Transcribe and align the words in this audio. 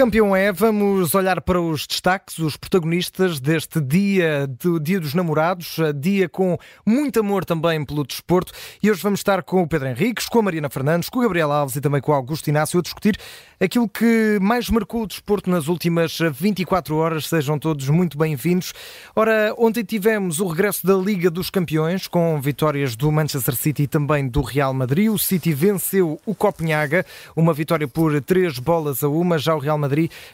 campeão 0.00 0.34
é, 0.34 0.50
vamos 0.50 1.14
olhar 1.14 1.42
para 1.42 1.60
os 1.60 1.86
destaques, 1.86 2.38
os 2.38 2.56
protagonistas 2.56 3.38
deste 3.38 3.82
dia, 3.82 4.46
do 4.46 4.80
Dia 4.80 4.98
dos 4.98 5.12
Namorados, 5.12 5.76
dia 5.94 6.26
com 6.26 6.56
muito 6.86 7.20
amor 7.20 7.44
também 7.44 7.84
pelo 7.84 8.06
desporto. 8.06 8.50
E 8.82 8.90
hoje 8.90 9.02
vamos 9.02 9.20
estar 9.20 9.42
com 9.42 9.60
o 9.60 9.68
Pedro 9.68 9.88
Henriques, 9.88 10.26
com 10.26 10.38
a 10.38 10.42
Mariana 10.42 10.70
Fernandes, 10.70 11.10
com 11.10 11.18
o 11.18 11.22
Gabriel 11.22 11.52
Alves 11.52 11.76
e 11.76 11.82
também 11.82 12.00
com 12.00 12.12
o 12.12 12.14
Augusto 12.14 12.48
Inácio 12.48 12.80
a 12.80 12.82
discutir 12.82 13.18
aquilo 13.60 13.86
que 13.86 14.38
mais 14.40 14.70
marcou 14.70 15.02
o 15.02 15.06
desporto 15.06 15.50
nas 15.50 15.68
últimas 15.68 16.16
24 16.32 16.96
horas. 16.96 17.28
Sejam 17.28 17.58
todos 17.58 17.86
muito 17.90 18.16
bem-vindos. 18.16 18.72
Ora, 19.14 19.54
ontem 19.58 19.84
tivemos 19.84 20.40
o 20.40 20.46
regresso 20.46 20.86
da 20.86 20.94
Liga 20.94 21.30
dos 21.30 21.50
Campeões, 21.50 22.06
com 22.06 22.40
vitórias 22.40 22.96
do 22.96 23.12
Manchester 23.12 23.54
City 23.54 23.82
e 23.82 23.86
também 23.86 24.26
do 24.26 24.40
Real 24.40 24.72
Madrid. 24.72 25.10
O 25.10 25.18
City 25.18 25.52
venceu 25.52 26.18
o 26.24 26.34
Copenhaga, 26.34 27.04
uma 27.36 27.52
vitória 27.52 27.86
por 27.86 28.18
3 28.22 28.58
bolas 28.58 29.04
a 29.04 29.08
uma. 29.10 29.36
Já 29.36 29.54
o 29.54 29.58
Real 29.58 29.76
Madrid 29.76 29.89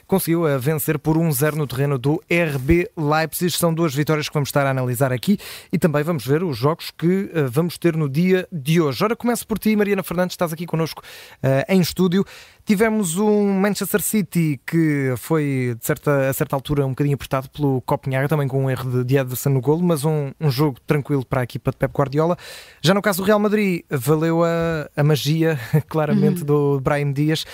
conseguiu 0.06 0.46
a 0.46 0.58
vencer 0.58 0.98
por 0.98 1.16
1-0 1.16 1.54
no 1.54 1.66
terreno 1.66 1.98
do 1.98 2.22
RB 2.30 2.88
Leipzig. 2.96 3.50
São 3.52 3.72
duas 3.72 3.94
vitórias 3.94 4.28
que 4.28 4.34
vamos 4.34 4.48
estar 4.48 4.66
a 4.66 4.70
analisar 4.70 5.12
aqui 5.12 5.38
e 5.72 5.78
também 5.78 6.02
vamos 6.02 6.26
ver 6.26 6.42
os 6.42 6.56
jogos 6.56 6.90
que 6.90 7.06
uh, 7.06 7.48
vamos 7.50 7.78
ter 7.78 7.96
no 7.96 8.08
dia 8.08 8.46
de 8.50 8.80
hoje. 8.80 9.02
Ora, 9.02 9.16
começo 9.16 9.46
por 9.46 9.58
ti, 9.58 9.74
Mariana 9.76 10.02
Fernandes, 10.02 10.34
estás 10.34 10.52
aqui 10.52 10.66
connosco 10.66 11.02
uh, 11.42 11.72
em 11.72 11.80
estúdio. 11.80 12.24
Tivemos 12.66 13.16
um 13.16 13.60
Manchester 13.60 14.02
City 14.02 14.60
que 14.66 15.14
foi, 15.18 15.76
de 15.78 15.86
certa, 15.86 16.28
a 16.28 16.32
certa 16.32 16.56
altura, 16.56 16.84
um 16.84 16.90
bocadinho 16.90 17.14
apertado 17.14 17.48
pelo 17.48 17.80
Copenhaga, 17.82 18.28
também 18.28 18.48
com 18.48 18.64
um 18.64 18.68
erro 18.68 19.04
de, 19.04 19.16
Ederson 19.16 19.50
no 19.50 19.60
golo, 19.60 19.84
mas 19.84 20.04
um, 20.04 20.32
um, 20.40 20.50
jogo 20.50 20.80
tranquilo 20.84 21.24
para 21.24 21.42
a 21.42 21.44
equipa 21.44 21.70
de 21.70 21.76
Pep 21.76 21.92
Guardiola. 21.96 22.36
Já 22.82 22.92
no 22.92 23.00
caso 23.00 23.22
do 23.22 23.24
Real 23.24 23.38
Madrid, 23.38 23.84
valeu 23.88 24.42
a, 24.42 24.90
a 24.96 25.04
magia, 25.04 25.56
claramente, 25.88 26.40
uhum. 26.40 26.46
do 26.46 26.80
Brahim 26.80 27.12
Dias. 27.12 27.46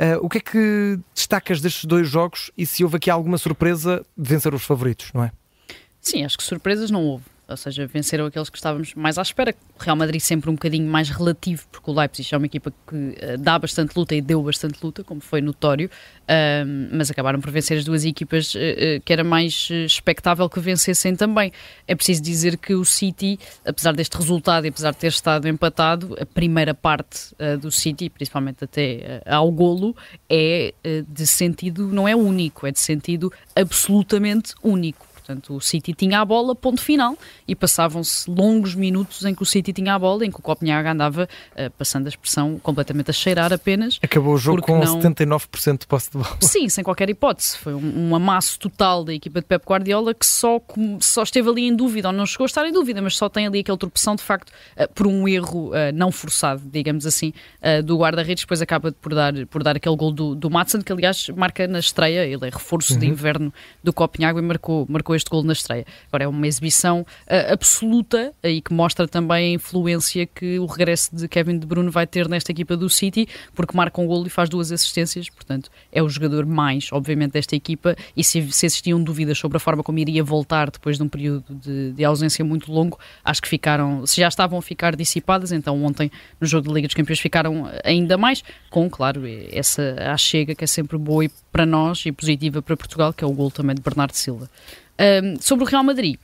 Uh, 0.00 0.24
o 0.24 0.28
que 0.28 0.38
é 0.38 0.40
que 0.40 0.98
destacas 1.12 1.60
destes 1.60 1.84
dois 1.84 2.08
jogos 2.08 2.52
e 2.56 2.64
se 2.64 2.84
houve 2.84 2.96
aqui 2.96 3.10
alguma 3.10 3.36
surpresa 3.36 4.04
de 4.16 4.28
vencer 4.28 4.54
os 4.54 4.64
favoritos, 4.64 5.10
não 5.12 5.24
é? 5.24 5.32
Sim, 6.00 6.24
acho 6.24 6.38
que 6.38 6.44
surpresas 6.44 6.90
não 6.90 7.04
houve 7.04 7.24
ou 7.48 7.56
seja, 7.56 7.86
venceram 7.86 8.26
aqueles 8.26 8.50
que 8.50 8.58
estávamos 8.58 8.94
mais 8.94 9.16
à 9.16 9.22
espera. 9.22 9.54
O 9.78 9.82
Real 9.82 9.96
Madrid 9.96 10.20
sempre 10.20 10.50
um 10.50 10.52
bocadinho 10.52 10.86
mais 10.86 11.08
relativo, 11.08 11.66
porque 11.72 11.90
o 11.90 11.94
Leipzig 11.94 12.34
é 12.34 12.36
uma 12.36 12.44
equipa 12.44 12.70
que 12.86 12.94
uh, 12.94 13.38
dá 13.38 13.58
bastante 13.58 13.96
luta 13.96 14.14
e 14.14 14.20
deu 14.20 14.42
bastante 14.42 14.78
luta, 14.84 15.02
como 15.02 15.20
foi 15.22 15.40
notório, 15.40 15.88
uh, 15.88 16.88
mas 16.92 17.10
acabaram 17.10 17.40
por 17.40 17.50
vencer 17.50 17.78
as 17.78 17.84
duas 17.84 18.04
equipas 18.04 18.54
uh, 18.54 18.58
que 19.02 19.12
era 19.12 19.24
mais 19.24 19.68
expectável 19.86 20.46
que 20.48 20.60
vencessem 20.60 21.16
também. 21.16 21.50
É 21.86 21.94
preciso 21.94 22.22
dizer 22.22 22.58
que 22.58 22.74
o 22.74 22.84
City, 22.84 23.38
apesar 23.64 23.94
deste 23.94 24.16
resultado 24.18 24.66
e 24.66 24.68
apesar 24.68 24.90
de 24.90 24.98
ter 24.98 25.08
estado 25.08 25.48
empatado, 25.48 26.16
a 26.20 26.26
primeira 26.26 26.74
parte 26.74 27.34
do 27.60 27.70
City, 27.70 28.10
principalmente 28.10 28.64
até 28.64 29.22
ao 29.24 29.50
golo, 29.50 29.96
é 30.28 30.74
de 31.08 31.26
sentido, 31.26 31.86
não 31.86 32.06
é 32.06 32.14
único, 32.14 32.66
é 32.66 32.72
de 32.72 32.80
sentido 32.80 33.32
absolutamente 33.56 34.54
único 34.62 35.07
Portanto, 35.28 35.54
o 35.54 35.60
City 35.60 35.92
tinha 35.92 36.20
a 36.20 36.24
bola, 36.24 36.54
ponto 36.54 36.80
final, 36.80 37.14
e 37.46 37.54
passavam-se 37.54 38.30
longos 38.30 38.74
minutos 38.74 39.26
em 39.26 39.34
que 39.34 39.42
o 39.42 39.44
City 39.44 39.74
tinha 39.74 39.94
a 39.94 39.98
bola, 39.98 40.24
em 40.24 40.30
que 40.30 40.38
o 40.38 40.42
Copenhaga 40.42 40.92
andava, 40.92 41.28
uh, 41.52 41.70
passando 41.72 42.06
a 42.06 42.08
expressão, 42.08 42.58
completamente 42.62 43.10
a 43.10 43.12
cheirar 43.12 43.52
apenas. 43.52 43.98
Acabou 44.02 44.32
o 44.32 44.38
jogo 44.38 44.62
com 44.62 44.78
não... 44.78 44.98
79% 44.98 45.80
de 45.80 45.86
posse 45.86 46.10
de 46.10 46.16
bola. 46.16 46.34
Sim, 46.40 46.70
sem 46.70 46.82
qualquer 46.82 47.10
hipótese. 47.10 47.58
Foi 47.58 47.74
um, 47.74 48.08
um 48.08 48.16
amasso 48.16 48.58
total 48.58 49.04
da 49.04 49.12
equipa 49.12 49.42
de 49.42 49.46
Pep 49.46 49.62
Guardiola 49.66 50.14
que 50.14 50.24
só, 50.24 50.62
só 50.98 51.24
esteve 51.24 51.50
ali 51.50 51.68
em 51.68 51.76
dúvida, 51.76 52.08
ou 52.08 52.14
não 52.14 52.24
chegou 52.24 52.44
a 52.44 52.46
estar 52.46 52.66
em 52.66 52.72
dúvida, 52.72 53.02
mas 53.02 53.14
só 53.14 53.28
tem 53.28 53.46
ali 53.46 53.58
aquele 53.58 53.76
tropeção, 53.76 54.16
de 54.16 54.22
facto, 54.22 54.48
uh, 54.48 54.88
por 54.94 55.06
um 55.06 55.28
erro 55.28 55.72
uh, 55.72 55.92
não 55.92 56.10
forçado, 56.10 56.62
digamos 56.64 57.04
assim, 57.04 57.34
do 57.84 57.98
guarda-redes, 57.98 58.44
depois 58.44 58.62
acaba 58.62 58.92
por 58.92 59.14
dar, 59.14 59.34
por 59.46 59.62
dar 59.62 59.76
aquele 59.76 59.94
gol 59.94 60.10
do, 60.10 60.34
do 60.34 60.48
Matson, 60.48 60.80
que 60.80 60.90
aliás 60.90 61.28
marca 61.30 61.66
na 61.66 61.80
estreia, 61.80 62.24
ele 62.24 62.46
é 62.46 62.50
reforço 62.50 62.94
uhum. 62.94 62.98
de 62.98 63.06
inverno 63.06 63.52
do 63.84 63.92
Copenhague 63.92 64.38
e 64.38 64.42
marcou, 64.42 64.86
marcou 64.88 65.14
este 65.18 65.30
gol 65.30 65.42
na 65.42 65.52
estreia. 65.52 65.84
Agora 66.08 66.24
é 66.24 66.28
uma 66.28 66.46
exibição 66.46 67.00
uh, 67.00 67.52
absoluta 67.52 68.32
e 68.42 68.60
que 68.60 68.72
mostra 68.72 69.06
também 69.06 69.52
a 69.52 69.54
influência 69.54 70.26
que 70.26 70.58
o 70.58 70.66
regresso 70.66 71.14
de 71.14 71.28
Kevin 71.28 71.58
De 71.58 71.66
Bruyne 71.66 71.90
vai 71.90 72.06
ter 72.06 72.28
nesta 72.28 72.50
equipa 72.50 72.76
do 72.76 72.88
City, 72.88 73.28
porque 73.54 73.76
marca 73.76 74.00
um 74.00 74.06
golo 74.06 74.26
e 74.26 74.30
faz 74.30 74.48
duas 74.48 74.72
assistências, 74.72 75.28
portanto 75.28 75.70
é 75.92 76.02
o 76.02 76.08
jogador 76.08 76.46
mais, 76.46 76.88
obviamente, 76.92 77.32
desta 77.32 77.54
equipa 77.54 77.96
e 78.16 78.24
se, 78.24 78.50
se 78.52 78.66
existiam 78.66 79.02
dúvidas 79.02 79.38
sobre 79.38 79.56
a 79.56 79.60
forma 79.60 79.82
como 79.82 79.98
iria 79.98 80.24
voltar 80.24 80.70
depois 80.70 80.96
de 80.96 81.02
um 81.02 81.08
período 81.08 81.44
de, 81.54 81.92
de 81.92 82.04
ausência 82.04 82.44
muito 82.44 82.72
longo, 82.72 82.98
acho 83.24 83.42
que 83.42 83.48
ficaram, 83.48 84.06
se 84.06 84.20
já 84.20 84.28
estavam 84.28 84.58
a 84.58 84.62
ficar 84.62 84.96
dissipadas, 84.96 85.52
então 85.52 85.82
ontem 85.84 86.10
no 86.40 86.46
jogo 86.46 86.68
da 86.68 86.74
Liga 86.74 86.88
dos 86.88 86.94
Campeões 86.94 87.20
ficaram 87.20 87.70
ainda 87.84 88.16
mais, 88.16 88.42
com, 88.70 88.88
claro, 88.88 89.22
essa 89.50 90.16
chega 90.16 90.54
que 90.54 90.64
é 90.64 90.66
sempre 90.66 90.98
boa 90.98 91.28
para 91.50 91.64
nós 91.64 92.04
e 92.06 92.12
positiva 92.12 92.60
para 92.60 92.76
Portugal, 92.76 93.12
que 93.12 93.24
é 93.24 93.26
o 93.26 93.32
gol 93.32 93.50
também 93.50 93.74
de 93.74 93.82
Bernardo 93.82 94.14
Silva. 94.14 94.50
Sobre 95.40 95.64
o 95.64 95.66
Real 95.66 95.84
Madrid, 95.84 96.18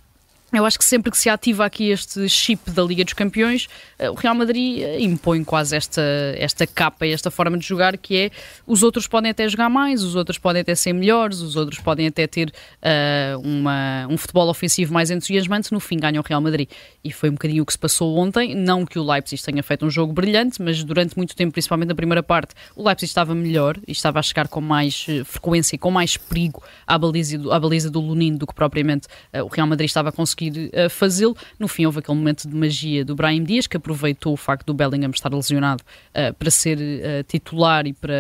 eu 0.59 0.66
acho 0.66 0.78
que 0.78 0.84
sempre 0.84 1.10
que 1.10 1.19
se 1.19 1.28
ativa 1.28 1.65
aqui 1.65 1.91
este 1.91 2.28
chip 2.28 2.70
da 2.70 2.82
Liga 2.82 3.04
dos 3.04 3.15
Campeões, 3.15 3.69
eh, 3.98 4.10
o 4.10 4.15
Real 4.15 4.34
Madrid 4.34 4.81
eh, 4.81 5.00
impõe 5.00 5.42
quase 5.44 5.76
esta, 5.76 6.03
esta 6.37 6.66
capa 6.66 7.06
e 7.06 7.12
esta 7.12 7.31
forma 7.31 7.56
de 7.59 7.66
jogar 7.66 7.97
que 7.97 8.16
é 8.16 8.31
os 8.66 8.82
outros 8.82 9.06
podem 9.06 9.31
até 9.31 9.48
jogar 9.48 9.69
mais, 9.69 10.03
os 10.03 10.14
outros 10.14 10.38
podem 10.38 10.62
até 10.62 10.75
ser 10.75 10.93
melhores, 10.93 11.41
os 11.41 11.56
outros 11.56 11.81
podem 11.81 12.06
até 12.06 12.26
ter 12.26 12.48
uh, 12.48 13.38
uma, 13.41 14.06
um 14.09 14.16
futebol 14.16 14.48
ofensivo 14.48 14.93
mais 14.93 15.10
entusiasmante, 15.10 15.72
no 15.72 15.81
fim 15.81 15.98
ganham 15.98 16.22
o 16.22 16.26
Real 16.26 16.41
Madrid. 16.41 16.69
E 17.03 17.12
foi 17.12 17.31
um 17.31 17.32
bocadinho 17.32 17.62
o 17.62 17.66
que 17.66 17.72
se 17.72 17.78
passou 17.78 18.16
ontem, 18.16 18.54
não 18.54 18.87
que 18.87 18.98
o 18.98 19.04
Leipzig 19.04 19.43
tenha 19.43 19.62
feito 19.62 19.84
um 19.84 19.91
jogo 19.91 20.12
brilhante, 20.12 20.60
mas 20.62 20.82
durante 20.82 21.16
muito 21.16 21.34
tempo, 21.34 21.53
principalmente 21.53 21.88
na 21.88 21.94
primeira 21.94 22.22
parte, 22.22 22.54
o 22.75 22.84
Leipzig 22.84 23.10
estava 23.10 23.34
melhor 23.34 23.76
e 23.87 23.93
estava 23.93 24.19
a 24.19 24.22
chegar 24.22 24.48
com 24.48 24.60
mais 24.60 25.06
frequência 25.25 25.76
e 25.76 25.78
com 25.78 25.91
mais 25.91 26.16
perigo 26.16 26.62
à 26.87 26.98
baliza, 26.98 27.38
à 27.53 27.59
baliza 27.59 27.91
do 27.91 28.00
Lunin 28.00 28.37
do 28.37 28.47
que 28.47 28.54
propriamente 28.54 29.06
uh, 29.32 29.44
o 29.44 29.48
Real 29.48 29.66
Madrid 29.66 29.88
estava 29.88 30.09
a 30.09 30.12
conseguir 30.12 30.44
conseguir 30.44 30.71
uh, 30.75 30.91
fazê-lo. 30.91 31.37
No 31.59 31.69
fim, 31.69 31.87
houve 31.87 31.99
aquele 31.99 32.16
momento 32.16 32.49
de 32.49 32.55
magia 32.55 33.05
do 33.05 33.15
Brian 33.15 33.43
Dias, 33.43 33.66
que 33.66 33.77
aproveitou 33.77 34.32
o 34.32 34.37
facto 34.37 34.66
do 34.66 34.75
Bellingham 34.75 35.10
estar 35.10 35.32
lesionado 35.32 35.82
uh, 35.82 36.34
para 36.34 36.50
ser 36.50 36.78
uh, 36.78 37.22
titular 37.27 37.87
e 37.87 37.93
para 37.93 38.15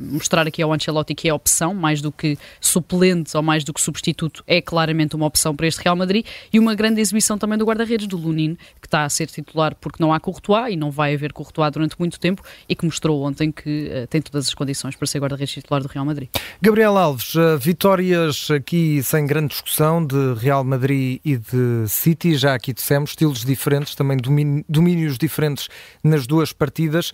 mostrar 0.00 0.46
aqui 0.46 0.62
ao 0.62 0.72
Ancelotti 0.72 1.14
que 1.14 1.28
é 1.28 1.34
opção, 1.34 1.74
mais 1.74 2.00
do 2.00 2.10
que 2.12 2.38
suplente 2.60 3.36
ou 3.36 3.42
mais 3.42 3.64
do 3.64 3.72
que 3.72 3.80
substituto, 3.80 4.42
é 4.46 4.60
claramente 4.60 5.16
uma 5.16 5.26
opção 5.26 5.54
para 5.54 5.66
este 5.66 5.82
Real 5.82 5.96
Madrid. 5.96 6.24
E 6.52 6.58
uma 6.58 6.74
grande 6.74 7.00
exibição 7.00 7.38
também 7.38 7.58
do 7.58 7.64
guarda-redes, 7.64 8.06
do 8.06 8.16
Lunin, 8.16 8.56
que 8.80 8.86
está 8.86 9.04
a 9.04 9.08
ser 9.08 9.26
titular 9.26 9.74
porque 9.74 10.02
não 10.02 10.12
há 10.12 10.20
Courtois 10.20 10.72
e 10.72 10.76
não 10.76 10.90
vai 10.90 11.14
haver 11.14 11.32
Courtois 11.32 11.72
durante 11.72 11.96
muito 11.98 12.18
tempo 12.18 12.42
e 12.68 12.74
que 12.74 12.84
mostrou 12.84 13.22
ontem 13.22 13.50
que 13.50 13.90
tem 14.10 14.20
todas 14.20 14.48
as 14.48 14.54
condições 14.54 14.94
para 14.96 15.06
ser 15.06 15.18
guarda-redes 15.20 15.54
titular 15.54 15.82
do 15.82 15.88
Real 15.88 16.04
Madrid. 16.04 16.28
Gabriel 16.60 16.96
Alves, 16.96 17.34
vitórias 17.60 18.50
aqui 18.50 19.02
sem 19.02 19.26
grande 19.26 19.48
discussão 19.48 20.04
de 20.04 20.34
Real 20.34 20.64
Madrid 20.64 21.20
e 21.24 21.37
de 21.38 21.88
City, 21.88 22.36
já 22.36 22.54
aqui 22.54 22.72
dissemos, 22.72 23.10
estilos 23.10 23.44
diferentes, 23.44 23.94
também 23.94 24.16
domínios 24.68 25.18
diferentes 25.18 25.68
nas 26.02 26.26
duas 26.26 26.52
partidas. 26.52 27.12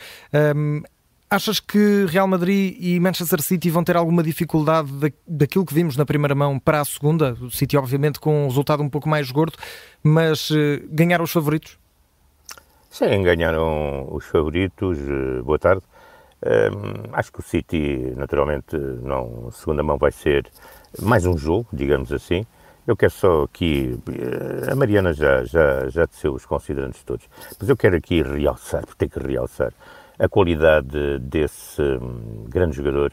Um, 0.56 0.82
achas 1.30 1.60
que 1.60 2.06
Real 2.06 2.26
Madrid 2.26 2.76
e 2.78 2.98
Manchester 3.00 3.42
City 3.42 3.70
vão 3.70 3.82
ter 3.82 3.96
alguma 3.96 4.22
dificuldade 4.22 4.90
da, 4.92 5.08
daquilo 5.26 5.64
que 5.64 5.74
vimos 5.74 5.96
na 5.96 6.04
primeira 6.04 6.34
mão 6.34 6.58
para 6.58 6.80
a 6.80 6.84
segunda? 6.84 7.36
O 7.40 7.50
City, 7.50 7.76
obviamente, 7.76 8.20
com 8.20 8.44
um 8.44 8.48
resultado 8.48 8.82
um 8.82 8.88
pouco 8.88 9.08
mais 9.08 9.30
gordo, 9.30 9.58
mas 10.02 10.50
uh, 10.50 10.54
ganharam 10.90 11.24
os 11.24 11.32
favoritos? 11.32 11.78
Sim, 12.90 13.22
ganharam 13.22 14.08
os 14.12 14.24
favoritos. 14.26 14.98
Uh, 14.98 15.42
boa 15.44 15.58
tarde. 15.58 15.82
Um, 16.44 17.14
acho 17.14 17.32
que 17.32 17.40
o 17.40 17.42
City, 17.42 18.12
naturalmente, 18.16 18.76
não, 18.76 19.50
segunda 19.50 19.82
mão 19.82 19.96
vai 19.96 20.12
ser 20.12 20.50
mais 21.00 21.24
um 21.24 21.36
jogo, 21.38 21.66
digamos 21.72 22.12
assim. 22.12 22.44
Eu 22.86 22.96
quero 22.96 23.12
só 23.12 23.44
aqui, 23.44 23.98
eh, 24.08 24.70
a 24.70 24.74
Mariana 24.74 25.14
já, 25.14 25.42
já, 25.44 25.88
já 25.88 26.04
desceu 26.04 26.34
os 26.34 26.44
considerantes 26.44 27.02
todos, 27.02 27.26
mas 27.58 27.68
eu 27.68 27.76
quero 27.76 27.96
aqui 27.96 28.22
realçar, 28.22 28.84
porque 28.84 29.06
tenho 29.06 29.10
que 29.10 29.32
realçar, 29.32 29.72
a 30.18 30.28
qualidade 30.28 31.18
desse 31.18 31.80
hum, 31.80 32.44
grande 32.46 32.76
jogador. 32.76 33.12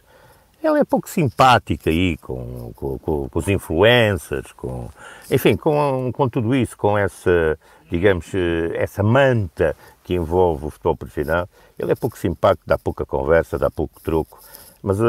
Ela 0.61 0.79
é 0.79 0.83
pouco 0.83 1.09
simpática 1.09 1.89
aí 1.89 2.17
com, 2.17 2.71
com, 2.75 2.99
com, 2.99 3.29
com 3.29 3.39
os 3.39 3.47
influencers, 3.47 4.51
com, 4.51 4.89
enfim, 5.31 5.55
com, 5.55 6.11
com 6.13 6.29
tudo 6.29 6.53
isso, 6.53 6.77
com 6.77 6.97
essa, 6.97 7.57
digamos, 7.89 8.31
eh, 8.35 8.71
essa 8.75 9.01
manta 9.01 9.75
que 10.03 10.13
envolve 10.13 10.65
o 10.65 10.69
futebol 10.69 10.97
profissional. 10.97 11.47
Ele 11.79 11.93
é 11.93 11.95
pouco 11.95 12.17
simpático, 12.17 12.63
dá 12.67 12.77
pouca 12.77 13.05
conversa, 13.05 13.57
dá 13.57 13.71
pouco 13.71 13.99
troco. 14.01 14.37
Mas 14.81 14.99
uh, 14.99 15.05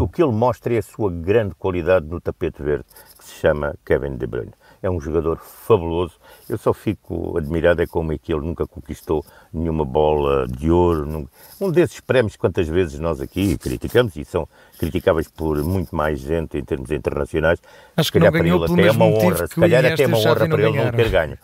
o 0.00 0.08
que 0.08 0.22
ele 0.22 0.32
mostra 0.32 0.74
é 0.74 0.78
a 0.78 0.82
sua 0.82 1.10
grande 1.10 1.54
qualidade 1.54 2.06
no 2.06 2.20
tapete 2.20 2.62
verde, 2.62 2.84
que 3.18 3.24
se 3.24 3.34
chama 3.34 3.74
Kevin 3.84 4.16
De 4.16 4.26
Bruyne. 4.26 4.52
É 4.82 4.90
um 4.90 5.00
jogador 5.00 5.38
fabuloso. 5.38 6.14
Eu 6.48 6.56
só 6.56 6.72
fico 6.72 7.36
admirado 7.36 7.82
é 7.82 7.86
como 7.86 8.12
é 8.12 8.18
que 8.18 8.32
ele 8.32 8.42
nunca 8.42 8.66
conquistou 8.66 9.24
nenhuma 9.52 9.84
bola 9.84 10.46
de 10.46 10.70
ouro. 10.70 11.28
Um 11.60 11.70
desses 11.70 12.00
prémios 12.00 12.36
quantas 12.36 12.68
vezes 12.68 12.98
nós 12.98 13.20
aqui 13.20 13.58
criticamos 13.58 14.16
e 14.16 14.24
são 14.24 14.48
criticáveis 14.78 15.28
por 15.28 15.62
muito 15.64 15.94
mais 15.94 16.20
gente 16.20 16.56
em 16.56 16.64
termos 16.64 16.90
internacionais. 16.90 17.60
Acho 17.96 18.12
que 18.12 18.18
não 18.18 18.30
ganhou 18.30 18.60
para 18.60 18.72
ele 18.72 18.82
até 18.82 18.88
é 18.88 18.92
uma 18.92 19.06
honra. 19.06 19.46
Se 19.46 19.54
calhar 19.56 19.84
até 19.84 20.02
é 20.02 20.06
uma 20.06 20.18
honra 20.18 20.48
para 20.48 20.62
ele 20.62 20.76
não 20.76 20.92
ter 20.92 21.10
ganho. 21.10 21.38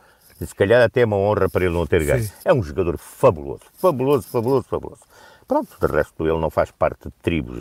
Se 0.47 0.55
calhar 0.55 0.83
até 0.83 1.01
é 1.01 1.05
uma 1.05 1.17
honra 1.17 1.49
para 1.49 1.65
ele 1.65 1.75
não 1.75 1.87
ter 1.87 2.05
ganho. 2.05 2.31
É 2.45 2.53
um 2.53 2.63
jogador 2.63 2.97
fabuloso, 2.99 3.63
fabuloso, 3.75 4.29
fabuloso, 4.29 4.67
fabuloso. 4.69 5.03
Pronto, 5.53 5.77
de 5.79 5.87
resto 5.87 6.27
ele 6.27 6.39
não 6.39 6.49
faz 6.49 6.71
parte 6.71 7.11
de 7.11 7.15
tribos, 7.21 7.59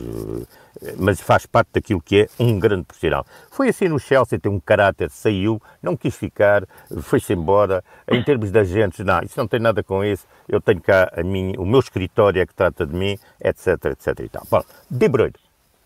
eh, 0.82 0.96
mas 0.98 1.20
faz 1.20 1.46
parte 1.46 1.72
daquilo 1.74 2.02
que 2.02 2.22
é 2.22 2.30
um 2.40 2.58
grande 2.58 2.86
profissional. 2.86 3.26
Foi 3.50 3.68
assim 3.68 3.90
no 3.90 4.00
Chelsea, 4.00 4.40
tem 4.40 4.50
um 4.50 4.62
caráter, 4.62 5.10
saiu, 5.10 5.62
não 5.84 5.98
quis 5.98 6.16
ficar, 6.16 6.66
foi-se 7.02 7.34
embora. 7.34 7.84
Em 8.08 8.24
termos 8.24 8.50
de 8.50 8.58
agentes, 8.58 9.06
não, 9.06 9.20
isso 9.22 9.38
não 9.38 9.46
tem 9.46 9.60
nada 9.60 9.84
com 9.84 10.06
isso. 10.06 10.26
Eu 10.48 10.62
tenho 10.62 10.80
cá 10.80 11.12
a 11.18 11.22
mim, 11.22 11.54
o 11.58 11.66
meu 11.66 11.82
escritório 11.82 12.42
é 12.42 12.46
que 12.46 12.56
trata 12.56 12.86
de 12.86 12.96
mim, 12.96 13.20
etc, 13.44 13.68
etc 13.88 14.20
e 14.22 14.30
tal. 14.30 14.48
Bom, 14.50 14.64
De 14.90 15.10
Bruyne, 15.10 15.36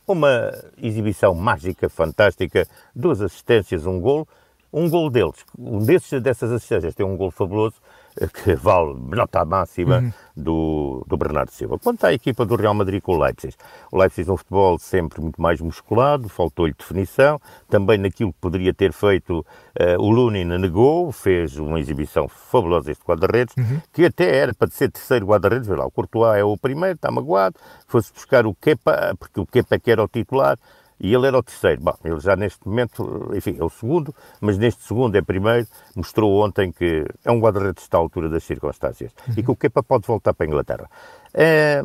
uma 0.07 0.53
exibição 0.77 1.33
mágica, 1.33 1.89
fantástica, 1.89 2.67
duas 2.95 3.19
assistências, 3.19 3.87
um 3.87 3.99
gol. 3.99 4.27
Um 4.71 4.89
gol 4.89 5.09
deles, 5.09 5.45
um 5.57 5.79
desses, 5.79 6.21
dessas 6.21 6.51
assistências 6.51 6.93
tem 6.93 7.05
um 7.05 7.15
gol 7.15 7.31
fabuloso, 7.31 7.75
que 8.43 8.55
vale 8.55 8.95
nota 8.95 9.43
máxima 9.43 9.99
uhum. 9.99 10.11
do, 10.35 11.05
do 11.07 11.17
Bernardo 11.17 11.51
Silva. 11.51 11.77
Quanto 11.79 12.05
à 12.05 12.13
equipa 12.13 12.45
do 12.45 12.55
Real 12.55 12.73
Madrid 12.73 13.01
com 13.01 13.13
o 13.13 13.21
Leipzig, 13.21 13.55
o 13.91 13.97
Leipzig 13.97 14.29
é 14.29 14.33
um 14.33 14.37
futebol 14.37 14.79
sempre 14.79 15.21
muito 15.21 15.41
mais 15.41 15.59
musculado, 15.59 16.29
faltou-lhe 16.29 16.73
definição, 16.73 17.39
também 17.69 17.97
naquilo 17.97 18.31
que 18.31 18.39
poderia 18.39 18.73
ter 18.73 18.93
feito 18.93 19.39
uh, 19.39 20.01
o 20.01 20.09
Lunin 20.09 20.45
negou, 20.45 21.11
fez 21.11 21.57
uma 21.57 21.79
exibição 21.79 22.27
fabulosa 22.27 22.91
este 22.91 23.03
guarda-redes, 23.03 23.55
uhum. 23.57 23.81
que 23.91 24.05
até 24.05 24.35
era 24.35 24.53
para 24.53 24.69
ser 24.69 24.91
terceiro 24.91 25.25
guarda-redes, 25.25 25.67
lá, 25.67 25.85
o 25.85 25.91
Courtois 25.91 26.39
é 26.39 26.43
o 26.43 26.57
primeiro, 26.57 26.95
está 26.95 27.11
magoado, 27.11 27.55
foi-se 27.87 28.13
buscar 28.13 28.45
o 28.45 28.53
Kepa, 28.55 29.15
porque 29.19 29.39
o 29.39 29.45
Kepa 29.45 29.77
que 29.79 29.91
era 29.91 30.03
o 30.03 30.07
titular, 30.07 30.57
e 30.99 31.13
ele 31.13 31.27
era 31.27 31.37
o 31.37 31.43
terceiro. 31.43 31.81
Bom, 31.81 31.95
ele 32.03 32.19
já 32.19 32.35
neste 32.35 32.67
momento, 32.67 33.31
enfim, 33.33 33.57
é 33.59 33.63
o 33.63 33.69
segundo, 33.69 34.13
mas 34.39 34.57
neste 34.57 34.83
segundo 34.83 35.15
é 35.15 35.21
primeiro, 35.21 35.67
mostrou 35.95 36.43
ontem 36.43 36.71
que 36.71 37.05
é 37.23 37.31
um 37.31 37.39
guarda-redes 37.39 37.87
à 37.91 37.97
altura 37.97 38.29
das 38.29 38.43
circunstâncias 38.43 39.11
uhum. 39.27 39.33
e 39.37 39.43
que 39.43 39.51
o 39.51 39.55
Kepa 39.55 39.83
pode 39.83 40.07
voltar 40.07 40.33
para 40.33 40.45
a 40.45 40.49
Inglaterra. 40.49 40.89
É, 41.33 41.81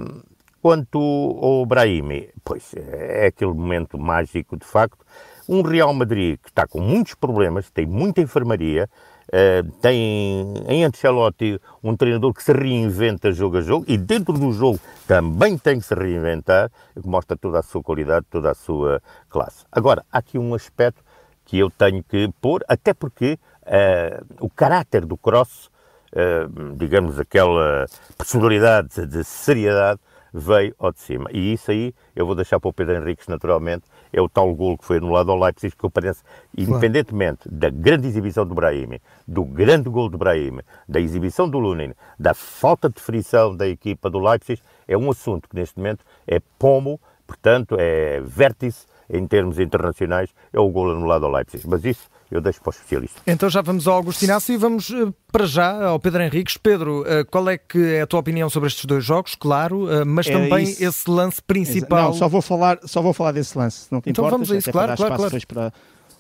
quanto 0.62 0.98
ao 0.98 1.66
Brahimi, 1.66 2.28
pois 2.44 2.72
é 2.74 3.26
aquele 3.26 3.52
momento 3.52 3.98
mágico 3.98 4.56
de 4.56 4.64
facto. 4.64 5.04
Um 5.48 5.62
Real 5.62 5.92
Madrid 5.92 6.38
que 6.40 6.48
está 6.48 6.66
com 6.66 6.80
muitos 6.80 7.14
problemas, 7.14 7.70
tem 7.70 7.86
muita 7.86 8.20
enfermaria, 8.20 8.88
Uh, 9.30 9.70
tem 9.80 10.54
em 10.66 10.84
Ancelotti 10.84 11.60
um 11.84 11.96
treinador 11.96 12.34
que 12.34 12.42
se 12.42 12.52
reinventa 12.52 13.30
jogo 13.30 13.58
a 13.58 13.60
jogo 13.60 13.84
e 13.86 13.96
dentro 13.96 14.32
do 14.32 14.50
jogo 14.52 14.80
também 15.06 15.56
tem 15.56 15.78
que 15.78 15.86
se 15.86 15.94
reinventar, 15.94 16.68
que 17.00 17.06
mostra 17.06 17.36
toda 17.36 17.60
a 17.60 17.62
sua 17.62 17.80
qualidade, 17.80 18.26
toda 18.28 18.50
a 18.50 18.54
sua 18.54 19.00
classe. 19.28 19.64
Agora, 19.70 20.04
há 20.10 20.18
aqui 20.18 20.36
um 20.36 20.52
aspecto 20.52 21.04
que 21.44 21.56
eu 21.58 21.70
tenho 21.70 22.02
que 22.02 22.28
pôr, 22.40 22.64
até 22.68 22.92
porque 22.92 23.38
uh, 23.62 24.44
o 24.44 24.50
caráter 24.50 25.06
do 25.06 25.16
Cross, 25.16 25.70
uh, 26.12 26.76
digamos, 26.76 27.18
aquela 27.18 27.86
personalidade 28.18 29.06
de 29.06 29.22
seriedade, 29.22 30.00
veio 30.32 30.74
ao 30.78 30.92
de 30.92 31.00
cima. 31.00 31.30
E 31.32 31.52
isso 31.52 31.70
aí 31.70 31.94
eu 32.14 32.26
vou 32.26 32.34
deixar 32.34 32.58
para 32.60 32.68
o 32.68 32.72
Pedro 32.72 32.96
Henriques, 32.96 33.26
naturalmente, 33.26 33.84
é 34.12 34.20
o 34.20 34.28
tal 34.28 34.54
gol 34.54 34.76
que 34.76 34.84
foi 34.84 34.98
anulado 34.98 35.30
ao 35.30 35.38
Leipzig, 35.38 35.74
que 35.76 35.84
eu 35.84 35.90
parece, 35.90 36.22
independentemente 36.56 37.48
da 37.48 37.70
grande 37.70 38.06
exibição 38.06 38.46
do 38.46 38.54
Brahimi, 38.54 39.00
do 39.26 39.44
grande 39.44 39.88
gol 39.88 40.08
do 40.08 40.18
Brahimi, 40.18 40.62
da 40.88 41.00
exibição 41.00 41.48
do 41.48 41.58
Lunin, 41.58 41.92
da 42.18 42.34
falta 42.34 42.88
de 42.88 42.94
definição 42.96 43.56
da 43.56 43.66
equipa 43.66 44.10
do 44.10 44.18
Leipzig, 44.18 44.60
é 44.86 44.96
um 44.96 45.10
assunto 45.10 45.48
que 45.48 45.56
neste 45.56 45.78
momento 45.78 46.04
é 46.26 46.40
pomo, 46.58 47.00
portanto, 47.26 47.76
é 47.78 48.20
vértice 48.20 48.86
em 49.08 49.26
termos 49.26 49.58
internacionais, 49.58 50.30
é 50.52 50.60
o 50.60 50.68
gol 50.68 50.90
anulado 50.90 51.26
ao 51.26 51.32
Leipzig. 51.32 51.66
Mas 51.68 51.84
isso 51.84 52.08
eu 52.30 52.40
deixo 52.40 52.60
para 52.60 52.70
os 52.70 52.76
especialistas. 52.76 53.22
Então 53.26 53.50
já 53.50 53.60
vamos 53.60 53.88
ao 53.88 53.94
Augusto 53.94 54.22
Inácio 54.22 54.54
e 54.54 54.56
vamos 54.56 54.90
eh, 54.90 55.12
para 55.32 55.46
já 55.46 55.86
ao 55.86 55.98
Pedro 55.98 56.22
Henriques. 56.22 56.56
Pedro, 56.56 57.04
eh, 57.06 57.24
qual 57.24 57.48
é 57.48 57.58
que 57.58 57.78
é 57.78 58.02
a 58.02 58.06
tua 58.06 58.20
opinião 58.20 58.48
sobre 58.48 58.68
estes 58.68 58.84
dois 58.84 59.04
jogos? 59.04 59.34
Claro, 59.34 59.90
eh, 59.90 60.04
mas 60.04 60.28
é 60.28 60.32
também 60.32 60.64
isso. 60.64 60.84
esse 60.84 61.10
lance 61.10 61.42
principal. 61.42 62.10
Não, 62.10 62.14
só 62.14 62.28
vou 62.28 62.40
falar, 62.40 62.78
só 62.84 63.02
vou 63.02 63.12
falar 63.12 63.32
desse 63.32 63.58
lance, 63.58 63.86
não 63.90 64.00
te 64.00 64.10
então 64.10 64.24
importas? 64.24 64.48
vamos 64.48 64.52
a 64.52 64.56
isso, 64.56 64.70
claro, 64.70 64.96
claro, 64.96 65.16
claro. 65.16 65.46
Para... 65.48 65.72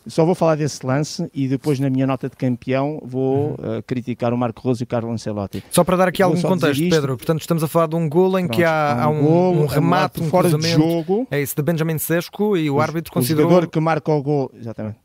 Só 0.06 0.24
vou 0.24 0.34
falar 0.34 0.54
desse 0.54 0.84
lance 0.84 1.30
e 1.34 1.46
depois 1.46 1.78
na 1.78 1.90
minha 1.90 2.06
nota 2.06 2.28
de 2.28 2.34
campeão 2.34 3.00
vou 3.04 3.50
uhum. 3.50 3.78
uh, 3.78 3.82
criticar 3.86 4.32
o 4.32 4.38
Marco 4.38 4.62
Rosa 4.62 4.82
e 4.82 4.84
o 4.84 4.86
Carlo 4.86 5.12
Ancelotti. 5.12 5.62
Só 5.70 5.84
para 5.84 5.96
dar 5.96 6.08
aqui 6.08 6.22
algum 6.22 6.40
contexto, 6.40 6.88
Pedro, 6.88 7.18
portanto 7.18 7.40
estamos 7.40 7.62
a 7.62 7.68
falar 7.68 7.86
de 7.86 7.96
um 7.96 8.08
golo 8.08 8.38
em 8.38 8.46
Pronto, 8.46 8.56
que 8.56 8.64
há, 8.64 9.06
um, 9.08 9.12
um, 9.12 9.62
um 9.62 9.66
remate, 9.66 10.22
um 10.22 10.30
fora 10.30 10.48
de 10.48 10.68
jogo. 10.70 11.28
É 11.30 11.40
isso, 11.40 11.54
de 11.54 11.62
Benjamin 11.62 11.98
Sesco 11.98 12.56
e 12.56 12.70
o, 12.70 12.76
o 12.76 12.80
árbitro 12.80 13.12
considerou... 13.12 13.46
O 13.46 13.50
jogador 13.50 13.70
que 13.70 13.78
marca 13.78 14.10
o 14.10 14.22
gol, 14.22 14.50
exatamente 14.58 14.96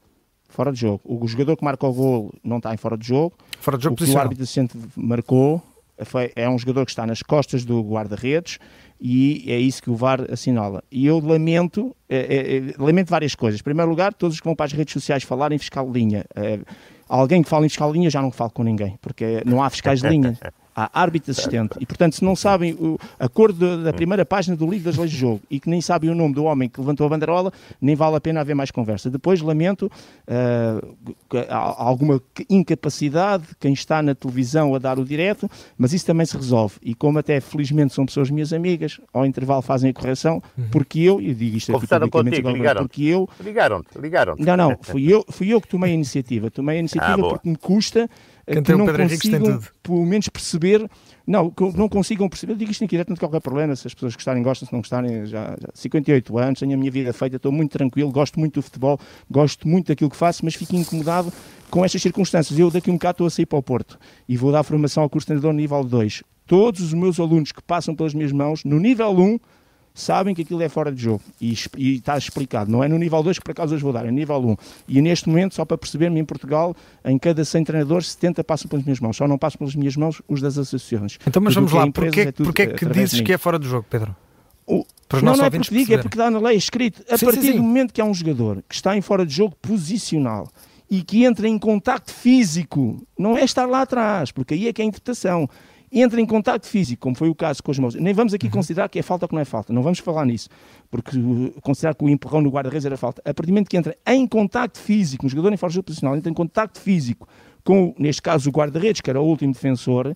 fora 0.56 0.72
de 0.72 0.80
jogo. 0.80 1.02
O 1.04 1.28
jogador 1.28 1.56
que 1.57 1.63
marca 1.63 1.86
o 1.86 1.94
gol 1.94 2.34
não 2.44 2.57
está 2.57 2.74
em 2.74 2.78
fora 2.78 2.98
de 2.98 3.07
jogo. 3.07 3.34
Fora 3.60 3.78
de 3.78 3.84
jogo 3.84 3.94
o 3.94 3.98
que 3.98 4.12
o 4.12 4.18
árbitro 4.18 4.44
assistente 4.44 4.78
marcou 4.96 5.62
foi, 6.04 6.31
é 6.36 6.50
um 6.50 6.57
jogador 6.57 6.86
que 6.86 6.92
está 6.92 7.06
nas 7.06 7.22
costas 7.22 7.63
do 7.63 7.81
guarda-redes 7.81 8.60
e 9.00 9.46
é 9.48 9.57
isso 9.57 9.81
que 9.81 9.90
o 9.90 9.96
VAR 9.96 10.25
assinala. 10.31 10.84
E 10.92 11.06
eu 11.06 11.19
lamento, 11.19 11.96
é, 12.10 12.18
é, 12.18 12.57
é, 12.57 12.74
lamento 12.78 13.10
várias 13.10 13.36
coisas. 13.36 13.60
Em 13.60 13.63
primeiro 13.63 13.90
lugar, 13.90 14.13
todos 14.13 14.40
que 14.40 14.46
vão 14.46 14.56
para 14.56 14.66
as 14.66 14.74
redes 14.74 14.94
sociais 14.94 15.24
falar 15.24 15.52
em 15.52 15.57
fiscal 15.57 15.86
de 15.90 16.00
linha. 16.00 16.25
É, 16.36 16.60
alguém 17.07 17.44
que 17.44 17.50
fala 17.50 17.66
em 17.66 17.69
fiscal 17.69 17.92
de 17.92 18.00
linha 18.00 18.10
já 18.10 18.22
não 18.22 18.31
fala 18.31 18.50
com 18.50 18.63
ninguém, 18.63 18.98
porque 19.02 19.42
não 19.46 19.63
há 19.63 19.69
fiscais 19.69 20.02
de 20.02 20.10
linha. 20.10 20.38
há 20.75 20.89
árbitro 20.94 21.31
assistente. 21.31 21.77
E, 21.80 21.86
portanto, 21.86 22.16
se 22.16 22.24
não 22.24 22.36
sabem 22.36 22.74
o, 22.74 23.00
a 23.18 23.30
cor 23.30 23.54
de, 23.54 23.83
da 23.83 23.94
primeira 23.94 24.25
página 24.25 24.57
do 24.57 24.69
livro 24.69 24.86
das 24.86 24.98
leis 24.98 25.12
de 25.12 25.18
jogo 25.18 25.42
e 25.50 25.60
que 25.60 25.69
nem 25.69 25.80
sabem 25.80 26.10
o 26.10 26.16
nome 26.16 26.33
do 26.33 26.44
homem 26.44 26.68
que 26.68 26.80
levantou 26.80 27.07
a 27.07 27.10
banderola, 27.10 27.54
nem 27.80 27.95
vale 27.95 28.18
a 28.18 28.22
pena 28.22 28.42
haver 28.42 28.56
mais 28.56 28.72
conversa. 28.72 29.10
Depois, 29.10 29.42
lamento 29.42 29.89
uh, 30.27 30.95
alguma 31.50 32.22
incapacidade 32.50 33.48
de 33.48 33.56
quem 33.56 33.72
está 33.72 34.01
na 34.01 34.13
televisão 34.13 34.75
a 34.75 34.80
dar 34.80 35.00
o 35.00 35.06
direto, 35.06 35.50
mas 35.77 35.94
isso 35.94 36.06
também 36.06 36.25
se 36.25 36.36
resolve. 36.36 36.75
E 36.81 36.94
como 36.94 37.19
até, 37.19 37.39
felizmente, 37.39 37.94
são 37.94 38.06
pessoas 38.06 38.30
minhas 38.30 38.51
amigas, 38.51 39.00
ao 39.13 39.25
intervalo 39.25 39.62
fazem 39.62 39.92
a 39.92 39.94
correção, 39.94 40.44
uhum. 40.57 40.66
porque 40.71 41.00
eu, 41.00 41.21
e 41.21 41.33
digo 41.33 41.56
isto 41.56 41.75
aqui 41.75 41.88
publicamente, 41.88 42.12
contigo, 42.12 42.50
ligaram 42.50 42.81
porque 42.81 43.04
eu... 43.04 43.30
Ligaram-te, 43.39 43.98
ligaram-te. 43.98 44.42
Não, 44.44 44.57
não, 44.57 44.78
fui 44.81 45.12
eu, 45.12 45.24
fui 45.30 45.54
eu 45.54 45.62
que 45.62 45.68
tomei 45.68 45.92
a 45.92 45.94
iniciativa. 45.94 46.51
Tomei 46.51 46.78
a 46.78 46.80
iniciativa 46.86 47.28
ah, 47.28 47.30
porque 47.30 47.50
me 47.50 47.56
custa 47.56 48.10
que 48.45 48.74
não 48.74 48.86
consigam, 48.86 49.59
pelo 49.81 50.06
menos, 50.06 50.30
perceber. 50.30 50.89
Não, 51.25 51.50
que 51.50 51.63
não 51.75 51.89
consigam 51.89 52.30
perceber. 52.30 52.53
Eu 52.53 52.57
digo 52.57 52.71
isto 52.71 52.83
em 52.83 52.88
direto, 52.88 53.09
não 53.09 53.15
tem 53.15 53.21
qualquer 53.21 53.42
problema. 53.42 53.75
Se 53.75 53.88
as 53.88 53.94
pessoas 53.94 54.13
gostarem, 54.13 54.44
gostam. 54.44 54.68
Se 54.68 54.74
não 54.74 54.81
gostarem, 54.81 55.25
já, 55.25 55.56
já 55.59 55.69
58 55.74 56.38
anos, 56.38 56.59
tenho 56.59 56.74
a 56.74 56.77
minha 56.77 56.92
vida 56.92 57.12
feita, 57.12 57.38
estou 57.38 57.51
muito 57.51 57.71
tranquilo, 57.71 58.12
gosto 58.12 58.39
muito 58.39 58.56
do 58.56 58.62
futebol, 58.62 59.00
gosto 59.30 59.68
muito 59.68 59.88
daquilo 59.88 60.09
que 60.09 60.15
faço, 60.15 60.45
mas 60.45 60.54
fico 60.54 60.75
incomodado 60.75 61.33
com 61.71 61.83
estas 61.83 62.02
circunstâncias. 62.02 62.57
Eu 62.57 62.69
daqui 62.69 62.90
a 62.90 62.94
um 62.94 62.97
bocado 62.97 63.14
estou 63.14 63.28
a 63.28 63.30
sair 63.30 63.45
para 63.47 63.57
o 63.57 63.64
Porto 63.64 63.97
e 64.30 64.37
vou 64.37 64.52
dar 64.52 64.64
formação 64.64 65.02
ao 65.02 65.09
curso 65.09 65.25
de 65.25 65.28
treinador 65.28 65.54
nível 65.54 65.83
2. 65.83 66.23
Todos 66.45 66.81
os 66.81 66.94
meus 66.94 67.19
alunos 67.19 67.52
que 67.52 67.64
passam 67.64 67.95
pelas 67.95 68.14
minhas 68.14 68.31
mãos, 68.31 68.64
no 68.64 68.80
nível 68.80 69.09
1, 69.09 69.40
sabem 69.95 70.35
que 70.35 70.42
aquilo 70.42 70.61
é 70.61 70.68
fora 70.68 70.92
de 70.92 71.02
jogo 71.02 71.21
e, 71.42 71.56
e 71.78 71.95
está 71.95 72.18
explicado. 72.18 72.69
Não 72.69 72.83
é 72.83 72.87
no 72.87 72.97
nível 72.97 73.23
2 73.23 73.40
que 73.40 73.44
por 73.45 73.52
acaso 73.52 73.73
hoje 73.73 73.81
vou 73.83 73.94
dar, 73.94 74.06
é 74.06 74.11
no 74.11 74.16
nível 74.16 74.37
1. 74.37 74.57
E 74.90 75.02
neste 75.02 75.30
momento, 75.30 75.56
só 75.56 75.64
para 75.64 75.78
perceber-me, 75.78 76.19
em 76.19 76.25
Portugal, 76.25 76.75
em 77.04 77.18
cada 77.18 77.44
100 77.44 77.64
treinadores, 77.64 78.11
70 78.11 78.44
passam 78.44 78.68
pelas 78.68 78.83
minhas 78.83 78.99
mãos. 78.99 79.16
Só 79.16 79.28
não 79.28 79.37
passam 79.37 79.57
pelas 79.59 79.73
minhas 79.73 79.95
mãos 79.95 80.21
os 80.28 80.42
das 80.42 80.57
associações. 80.57 81.18
Então, 81.25 81.42
mas 81.42 81.56
vamos 81.56 81.71
lá, 81.71 81.90
porquê, 81.90 82.21
é 82.21 82.31
porquê 82.31 82.61
é 82.64 82.68
que 82.68 82.85
dizes 82.85 83.21
que 83.21 83.31
é 83.31 83.37
fora 83.37 83.57
de 83.57 83.68
jogo, 83.68 83.85
Pedro? 83.90 84.16
O, 84.68 84.85
não, 85.21 85.35
não 85.35 85.45
é 85.45 85.49
porque 85.49 85.73
digo, 85.73 85.94
é 85.94 85.97
porque 85.99 86.18
dá 86.18 86.30
na 86.30 86.40
lei 86.40 86.57
escrito. 86.57 87.04
A 87.09 87.18
sim, 87.18 87.25
partir 87.25 87.42
sim, 87.42 87.52
sim. 87.52 87.57
do 87.57 87.64
momento 87.64 87.94
que 87.94 88.02
há 88.02 88.06
um 88.06 88.14
jogador 88.14 88.64
que 88.68 88.75
está 88.75 88.97
em 88.97 89.02
fora 89.02 89.25
de 89.25 89.33
jogo 89.33 89.56
posicional 89.61 90.49
e 90.90 91.02
que 91.02 91.23
entra 91.23 91.47
em 91.47 91.57
contacto 91.57 92.11
físico, 92.11 93.02
não 93.18 93.37
é 93.37 93.44
estar 93.44 93.66
lá 93.66 93.81
atrás, 93.81 94.31
porque 94.31 94.54
aí 94.54 94.68
é 94.68 94.73
que 94.73 94.81
é 94.81 94.85
a 94.85 94.87
interpretação 94.87 95.49
entra 96.02 96.19
em 96.19 96.25
contato 96.25 96.68
físico, 96.68 97.02
como 97.02 97.16
foi 97.16 97.30
o 97.30 97.35
caso 97.35 97.64
com 97.64 97.71
os 97.71 97.80
mãos. 97.80 97.95
Nem 97.95 98.14
vamos 98.14 98.33
aqui 98.33 98.47
uhum. 98.47 98.52
considerar 98.52 98.90
que 98.90 98.99
é 98.99 99.02
falta 99.02 99.25
ou 99.25 99.30
que 99.30 99.35
não 99.35 99.42
é 99.42 99.45
falta, 99.45 99.71
não 99.71 99.81
vamos 99.81 99.99
falar 99.99 100.25
nisso, 100.25 100.49
porque 100.90 101.18
uh, 101.18 101.54
considerar 101.61 101.95
que 101.95 102.04
o 102.04 102.09
empurrão 102.09 102.42
no 102.42 102.49
guarda-redes 102.49 102.85
era 102.85 102.97
falta. 102.97 103.21
A 103.21 103.33
partir 103.33 103.47
do 103.47 103.54
momento 103.54 103.69
que 103.69 103.78
entra 103.78 103.95
em 104.06 104.28
contato 104.28 104.78
físico, 104.78 105.25
um 105.25 105.30
jogador 105.30 105.54
em 105.54 105.57
força 105.57 105.81
posicional 105.81 106.16
entra 106.16 106.30
em 106.30 106.33
contato 106.33 106.80
físico 106.80 107.28
com, 107.64 107.95
neste 107.97 108.21
caso, 108.21 108.49
o 108.49 108.52
guarda-redes, 108.52 109.02
que 109.02 109.09
era 109.09 109.19
o 109.19 109.25
último 109.25 109.52
defensor, 109.52 110.16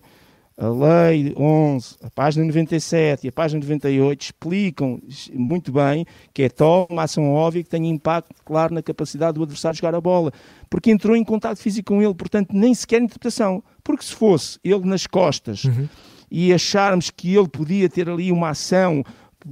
a 0.60 0.68
lei 0.68 1.32
11, 1.38 1.96
a 2.02 2.10
página 2.10 2.44
97 2.44 3.24
e 3.24 3.28
a 3.28 3.32
página 3.32 3.58
98 3.60 4.20
explicam 4.20 5.00
muito 5.32 5.72
bem 5.72 6.04
que 6.34 6.42
é 6.42 6.50
tal 6.50 6.86
uma 6.90 7.04
ação 7.04 7.32
óbvia 7.32 7.62
que 7.64 7.70
tem 7.70 7.88
impacto 7.88 8.34
claro 8.44 8.74
na 8.74 8.82
capacidade 8.82 9.38
do 9.38 9.42
adversário 9.42 9.78
jogar 9.78 9.94
a 9.94 10.00
bola, 10.02 10.30
porque 10.68 10.90
entrou 10.90 11.16
em 11.16 11.24
contato 11.24 11.56
físico 11.56 11.94
com 11.94 12.02
ele, 12.02 12.12
portanto 12.12 12.50
nem 12.52 12.74
sequer 12.74 13.00
interpretação, 13.00 13.64
porque 13.82 14.04
se 14.04 14.14
fosse 14.14 14.58
ele 14.62 14.84
nas 14.84 15.06
costas 15.06 15.64
uhum. 15.64 15.88
e 16.30 16.52
acharmos 16.52 17.08
que 17.08 17.34
ele 17.34 17.48
podia 17.48 17.88
ter 17.88 18.10
ali 18.10 18.30
uma 18.30 18.50
ação 18.50 19.02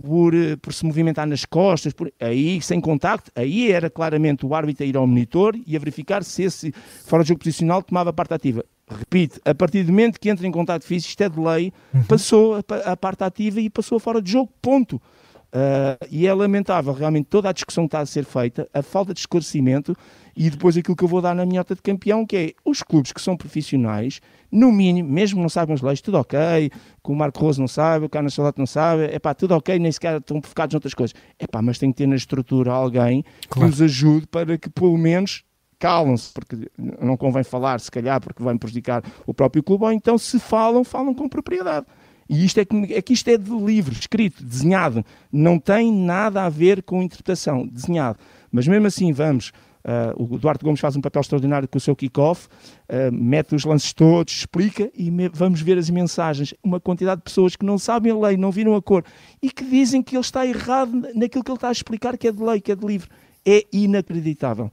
por, 0.02 0.34
eh, 0.34 0.56
por 0.56 0.74
se 0.74 0.84
movimentar 0.84 1.26
nas 1.26 1.46
costas, 1.46 1.94
por, 1.94 2.12
aí 2.20 2.60
sem 2.60 2.82
contacto, 2.82 3.32
aí 3.34 3.72
era 3.72 3.88
claramente 3.88 4.44
o 4.44 4.54
árbitro 4.54 4.84
a 4.84 4.86
ir 4.86 4.94
ao 4.94 5.06
monitor 5.06 5.58
e 5.66 5.74
a 5.74 5.78
verificar 5.78 6.22
se 6.22 6.42
esse 6.42 6.70
fora 7.06 7.22
de 7.22 7.30
jogo 7.30 7.38
posicional 7.38 7.82
tomava 7.82 8.12
parte 8.12 8.34
ativa 8.34 8.62
repito, 8.90 9.40
a 9.44 9.54
partir 9.54 9.82
do 9.82 9.92
momento 9.92 10.18
que 10.18 10.30
entra 10.30 10.46
em 10.46 10.50
contato 10.50 10.84
físico, 10.84 11.10
isto 11.10 11.22
é 11.22 11.28
de 11.28 11.38
lei, 11.38 11.72
uhum. 11.92 12.02
passou 12.04 12.56
a, 12.56 12.92
a, 12.92 12.96
parte 12.96 13.24
ativa 13.24 13.60
e 13.60 13.68
passou 13.68 13.98
fora 13.98 14.20
de 14.22 14.32
jogo, 14.32 14.50
ponto. 14.60 15.00
Uh, 15.48 15.96
e 16.10 16.26
é 16.26 16.34
lamentável 16.34 16.92
realmente 16.92 17.24
toda 17.24 17.48
a 17.48 17.52
discussão 17.52 17.84
que 17.84 17.88
está 17.88 18.00
a 18.00 18.06
ser 18.06 18.26
feita, 18.26 18.68
a 18.72 18.82
falta 18.82 19.14
de 19.14 19.20
esclarecimento 19.20 19.96
e 20.36 20.50
depois 20.50 20.76
aquilo 20.76 20.94
que 20.94 21.02
eu 21.02 21.08
vou 21.08 21.22
dar 21.22 21.34
na 21.34 21.46
minha 21.46 21.60
nota 21.60 21.74
de 21.74 21.80
campeão, 21.80 22.26
que 22.26 22.36
é 22.36 22.52
os 22.64 22.82
clubes 22.82 23.12
que 23.12 23.20
são 23.20 23.34
profissionais, 23.34 24.20
no 24.52 24.70
mínimo, 24.70 25.10
mesmo 25.10 25.40
não 25.40 25.48
saibam 25.48 25.74
as 25.74 25.80
leis, 25.80 26.00
tudo 26.00 26.18
ok, 26.18 26.38
que 26.70 27.10
o 27.10 27.14
Marco 27.14 27.40
Rose 27.40 27.58
não 27.58 27.66
sabe, 27.66 28.04
o 28.04 28.08
Carlos 28.08 28.34
Salato 28.34 28.58
não 28.58 28.66
sabe, 28.66 29.04
é 29.04 29.18
pá, 29.18 29.34
tudo 29.34 29.54
ok, 29.54 29.78
nem 29.78 29.90
sequer 29.90 30.18
estão 30.18 30.40
focados 30.42 30.74
noutras 30.74 30.94
coisas. 30.94 31.14
É 31.38 31.46
pá, 31.46 31.62
mas 31.62 31.78
tem 31.78 31.90
que 31.90 31.96
ter 31.96 32.06
na 32.06 32.16
estrutura 32.16 32.72
alguém 32.72 33.24
claro. 33.48 33.48
que 33.48 33.60
nos 33.60 33.82
ajude 33.82 34.26
para 34.26 34.56
que 34.58 34.70
pelo 34.70 34.96
menos 34.96 35.44
calam-se, 35.78 36.32
porque 36.32 36.70
não 36.76 37.16
convém 37.16 37.44
falar, 37.44 37.80
se 37.80 37.90
calhar, 37.90 38.20
porque 38.20 38.42
vai 38.42 38.56
prejudicar 38.58 39.02
o 39.26 39.32
próprio 39.32 39.62
clube, 39.62 39.84
ou 39.84 39.92
então 39.92 40.18
se 40.18 40.38
falam, 40.38 40.84
falam 40.84 41.14
com 41.14 41.28
propriedade. 41.28 41.86
E 42.28 42.44
isto 42.44 42.60
é 42.60 42.64
que, 42.64 42.94
é 42.94 43.00
que 43.00 43.12
isto 43.12 43.28
é 43.28 43.38
de 43.38 43.50
livro, 43.50 43.92
escrito, 43.92 44.44
desenhado, 44.44 45.04
não 45.32 45.58
tem 45.58 45.90
nada 45.90 46.44
a 46.44 46.48
ver 46.48 46.82
com 46.82 47.02
interpretação, 47.02 47.66
desenhado. 47.66 48.18
Mas 48.52 48.68
mesmo 48.68 48.86
assim, 48.86 49.12
vamos, 49.12 49.52
Uh, 49.88 50.34
o 50.34 50.38
Duarte 50.38 50.62
Gomes 50.62 50.80
faz 50.80 50.96
um 50.96 51.00
papel 51.00 51.20
extraordinário 51.20 51.66
com 51.66 51.78
o 51.78 51.80
seu 51.80 51.96
kick-off, 51.96 52.46
uh, 52.90 53.10
mete 53.10 53.54
os 53.54 53.64
lances 53.64 53.92
todos, 53.94 54.34
explica 54.34 54.90
e 54.94 55.10
vamos 55.32 55.62
ver 55.62 55.78
as 55.78 55.88
mensagens. 55.88 56.52
Uma 56.62 56.78
quantidade 56.78 57.20
de 57.20 57.24
pessoas 57.24 57.56
que 57.56 57.64
não 57.64 57.78
sabem 57.78 58.12
a 58.12 58.18
lei, 58.18 58.36
não 58.36 58.50
viram 58.50 58.74
a 58.74 58.82
cor 58.82 59.02
e 59.40 59.50
que 59.50 59.64
dizem 59.64 60.02
que 60.02 60.14
ele 60.14 60.20
está 60.20 60.46
errado 60.46 60.92
naquilo 61.14 61.42
que 61.42 61.50
ele 61.50 61.56
está 61.56 61.68
a 61.68 61.72
explicar, 61.72 62.18
que 62.18 62.28
é 62.28 62.32
de 62.32 62.42
lei, 62.42 62.60
que 62.60 62.72
é 62.72 62.76
de 62.76 62.84
livro. 62.84 63.08
É 63.46 63.64
inacreditável. 63.72 64.70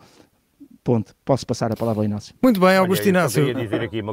Ponto. 0.85 1.15
Posso 1.25 1.47
passar 1.47 1.71
a 1.71 1.75
palavra 1.75 2.01
ao 2.01 2.05
Inácio. 2.05 2.35
Muito 2.39 2.59
bem, 2.59 2.77
Augusto 2.77 3.09
Inácio. 3.09 3.43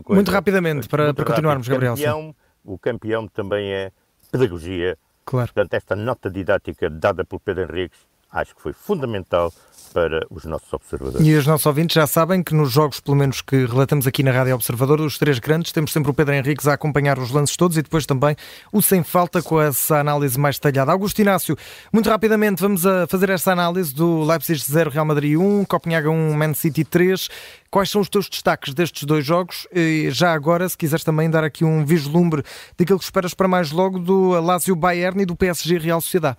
Muito 0.08 0.30
rapidamente, 0.30 0.88
para, 0.88 1.04
muito 1.04 1.16
para 1.16 1.24
continuarmos, 1.26 1.68
Gabriel. 1.68 1.94
Campeão, 1.94 2.34
o 2.64 2.78
campeão 2.78 3.28
também 3.28 3.70
é 3.70 3.92
pedagogia. 4.32 4.96
Claro. 5.26 5.52
Portanto, 5.52 5.74
esta 5.74 5.94
nota 5.94 6.30
didática 6.30 6.88
dada 6.88 7.26
por 7.26 7.40
Pedro 7.40 7.64
Henriques 7.64 8.00
acho 8.32 8.54
que 8.54 8.62
foi 8.62 8.72
fundamental 8.72 9.52
para 9.92 10.26
os 10.30 10.44
nossos 10.44 10.72
observadores. 10.72 11.26
E 11.26 11.34
os 11.34 11.46
nossos 11.46 11.66
ouvintes 11.66 11.94
já 11.94 12.06
sabem 12.06 12.42
que 12.42 12.54
nos 12.54 12.72
jogos, 12.72 12.98
pelo 12.98 13.16
menos 13.16 13.42
que 13.42 13.66
relatamos 13.66 14.06
aqui 14.06 14.22
na 14.22 14.32
Rádio 14.32 14.54
Observador, 14.54 15.00
os 15.00 15.18
três 15.18 15.38
grandes, 15.38 15.70
temos 15.70 15.92
sempre 15.92 16.10
o 16.10 16.14
Pedro 16.14 16.34
Henriques 16.34 16.66
a 16.66 16.72
acompanhar 16.72 17.18
os 17.18 17.30
lances 17.30 17.56
todos 17.56 17.76
e 17.76 17.82
depois 17.82 18.06
também 18.06 18.34
o 18.72 18.80
Sem 18.80 19.02
Falta 19.02 19.42
com 19.42 19.60
essa 19.60 19.98
análise 19.98 20.38
mais 20.38 20.58
detalhada. 20.58 20.92
Augusto 20.92 21.20
Inácio, 21.20 21.56
muito 21.92 22.08
rapidamente 22.08 22.62
vamos 22.62 22.86
a 22.86 23.06
fazer 23.06 23.28
esta 23.30 23.52
análise 23.52 23.94
do 23.94 24.24
Leipzig 24.24 24.58
0, 24.58 24.90
Real 24.90 25.04
Madrid 25.04 25.36
1, 25.36 25.64
Copenhaga 25.66 26.10
1, 26.10 26.34
Man 26.34 26.54
City 26.54 26.84
3. 26.84 27.28
Quais 27.70 27.90
são 27.90 28.00
os 28.00 28.08
teus 28.08 28.28
destaques 28.28 28.72
destes 28.72 29.04
dois 29.04 29.24
jogos? 29.24 29.66
E 29.72 30.08
já 30.10 30.32
agora, 30.32 30.68
se 30.68 30.76
quiseres 30.76 31.04
também 31.04 31.28
dar 31.28 31.44
aqui 31.44 31.64
um 31.64 31.84
vislumbre 31.84 32.42
daquilo 32.78 32.98
que 32.98 33.04
esperas 33.04 33.34
para 33.34 33.48
mais 33.48 33.70
logo 33.72 33.98
do 33.98 34.40
Lazio 34.40 34.76
Bayern 34.76 35.22
e 35.22 35.26
do 35.26 35.36
PSG 35.36 35.78
Real 35.78 36.00
Sociedade. 36.00 36.38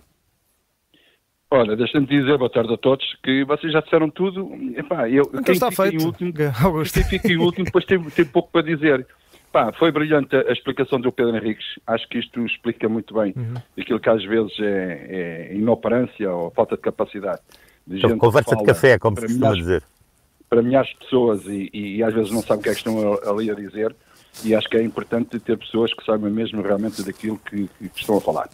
Olha, 1.54 1.76
deixa-me 1.76 2.04
dizer, 2.04 2.36
boa 2.36 2.50
tarde 2.50 2.74
a 2.74 2.76
todos, 2.76 3.04
que 3.22 3.44
vocês 3.44 3.72
já 3.72 3.78
disseram 3.78 4.10
tudo. 4.10 4.50
Epá, 4.76 5.08
eu, 5.08 5.22
então 5.28 5.44
quem 5.44 5.54
está 5.54 5.70
feito, 5.70 6.02
em 6.02 6.04
último, 6.04 6.32
Augusto. 6.64 6.94
Quem 6.94 7.04
fica 7.04 7.32
em 7.32 7.36
último 7.36 7.64
depois 7.66 7.84
tem, 7.84 8.02
tem 8.02 8.24
pouco 8.24 8.50
para 8.50 8.62
dizer. 8.62 9.06
Pá, 9.52 9.72
foi 9.78 9.92
brilhante 9.92 10.34
a 10.34 10.50
explicação 10.50 11.00
do 11.00 11.12
Pedro 11.12 11.36
Henriques. 11.36 11.64
Acho 11.86 12.08
que 12.08 12.18
isto 12.18 12.44
explica 12.44 12.88
muito 12.88 13.14
bem 13.14 13.32
uhum. 13.36 13.54
aquilo 13.78 14.00
que 14.00 14.10
às 14.10 14.24
vezes 14.24 14.52
é, 14.58 15.50
é 15.52 15.54
inoperância 15.54 16.28
ou 16.28 16.50
falta 16.50 16.74
de 16.74 16.82
capacidade. 16.82 17.40
De 17.86 17.98
então, 17.98 18.18
conversa 18.18 18.56
de 18.56 18.64
café, 18.64 18.98
como 18.98 19.14
se 19.16 19.26
costuma 19.26 19.52
dizer. 19.52 19.84
Para 20.50 20.60
milhares 20.60 20.90
de 20.90 20.96
pessoas 20.96 21.46
e, 21.46 21.70
e, 21.72 21.96
e, 21.98 22.02
às 22.02 22.12
vezes 22.12 22.32
não 22.32 22.42
sabem 22.42 22.58
o 22.58 22.62
que 22.64 22.68
é 22.70 22.72
que 22.72 22.78
estão 22.78 22.96
ali 23.30 23.48
a 23.48 23.54
dizer. 23.54 23.94
E 24.44 24.56
acho 24.56 24.68
que 24.68 24.76
é 24.76 24.82
importante 24.82 25.38
ter 25.38 25.56
pessoas 25.56 25.94
que 25.94 26.04
saibam 26.04 26.32
mesmo 26.32 26.60
realmente 26.60 27.00
daquilo 27.04 27.38
que, 27.38 27.68
que 27.68 28.00
estão 28.00 28.16
a 28.16 28.20
falar. 28.20 28.50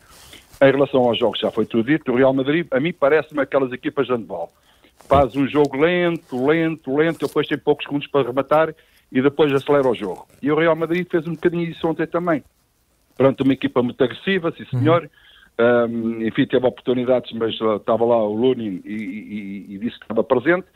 Em 0.62 0.71
relação 0.71 1.00
aos 1.02 1.19
jogos, 1.19 1.40
já 1.40 1.50
foi 1.50 1.64
tudo 1.64 1.85
dito. 1.85 2.12
O 2.12 2.17
Real 2.17 2.35
Madrid, 2.35 2.67
a 2.71 2.79
mim, 2.79 2.93
parece-me 2.93 3.40
aquelas 3.40 3.73
equipas 3.73 4.07
de 4.07 4.12
handball. 4.12 4.52
Faz 5.09 5.35
um 5.35 5.49
jogo 5.49 5.79
lento, 5.79 6.47
lento, 6.47 6.95
lento, 6.95 7.26
depois 7.26 7.49
tem 7.49 7.57
poucos 7.57 7.87
segundos 7.87 8.07
para 8.09 8.26
rematar 8.26 8.75
e 9.11 9.23
depois 9.23 9.52
acelera 9.52 9.88
o 9.88 9.95
jogo. 9.95 10.26
E 10.43 10.52
o 10.52 10.59
Real 10.59 10.76
Madrid 10.76 11.07
fez 11.11 11.26
um 11.26 11.33
bocadinho 11.33 11.64
isso 11.64 11.87
ontem 11.88 12.07
também. 12.07 12.45
Pronto, 13.17 13.43
uma 13.43 13.55
equipa 13.55 13.83
muito 13.83 14.02
agressiva, 14.05 14.52
sim 14.52 14.64
senhor. 14.67 15.02
Uhum. 15.02 15.11
Um, 15.61 16.26
enfim, 16.26 16.47
teve 16.47 16.67
oportunidades, 16.67 17.33
mas 17.33 17.59
uh, 17.61 17.76
estava 17.76 18.05
lá 18.05 18.23
o 18.23 18.35
Lunin 18.35 18.81
e, 18.85 18.95
e, 18.95 19.75
e, 19.75 19.79
disse 19.79 19.99
que 19.99 20.05
estava 20.05 20.23
presente. 20.23 20.67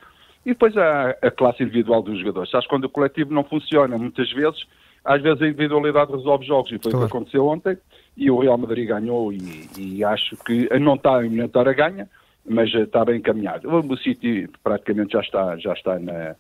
E 0.45 0.51
depois 0.51 0.77
há 0.77 1.17
a 1.23 1.31
classe 1.31 1.63
individual 1.63 2.03
dos 2.03 2.19
jogadores. 2.19 2.51
Sabes, 2.51 2.67
quando 2.67 2.85
o 2.85 2.91
coletivo 2.91 3.33
não 3.33 3.45
funciona, 3.45 3.97
muitas 3.97 4.31
vezes, 4.33 4.63
às 5.05 5.23
vezes 5.23 5.41
a 5.41 5.47
individualidade 5.47 6.13
resolve 6.13 6.45
jogos. 6.45 6.71
E 6.71 6.79
foi 6.79 6.91
claro. 6.91 6.99
o 6.99 7.09
que 7.09 7.17
aconteceu 7.17 7.47
ontem 7.47 7.79
e 8.17 8.31
o 8.31 8.39
Real 8.39 8.59
Madrid 8.59 8.89
ganhou 8.89 9.33
e, 9.33 9.69
e 9.77 10.05
acho 10.05 10.37
que 10.45 10.69
não 10.79 10.95
está 10.95 11.19
a 11.19 11.27
iminentar 11.27 11.67
a 11.67 11.73
ganha, 11.73 12.09
mas 12.49 12.73
está 12.73 13.05
bem 13.05 13.17
encaminhado. 13.17 13.69
O 13.69 13.97
City 13.97 14.49
praticamente 14.63 15.15
já 15.15 15.21
está, 15.21 15.57
já 15.57 15.73
está 15.73 15.99
na, 15.99 16.37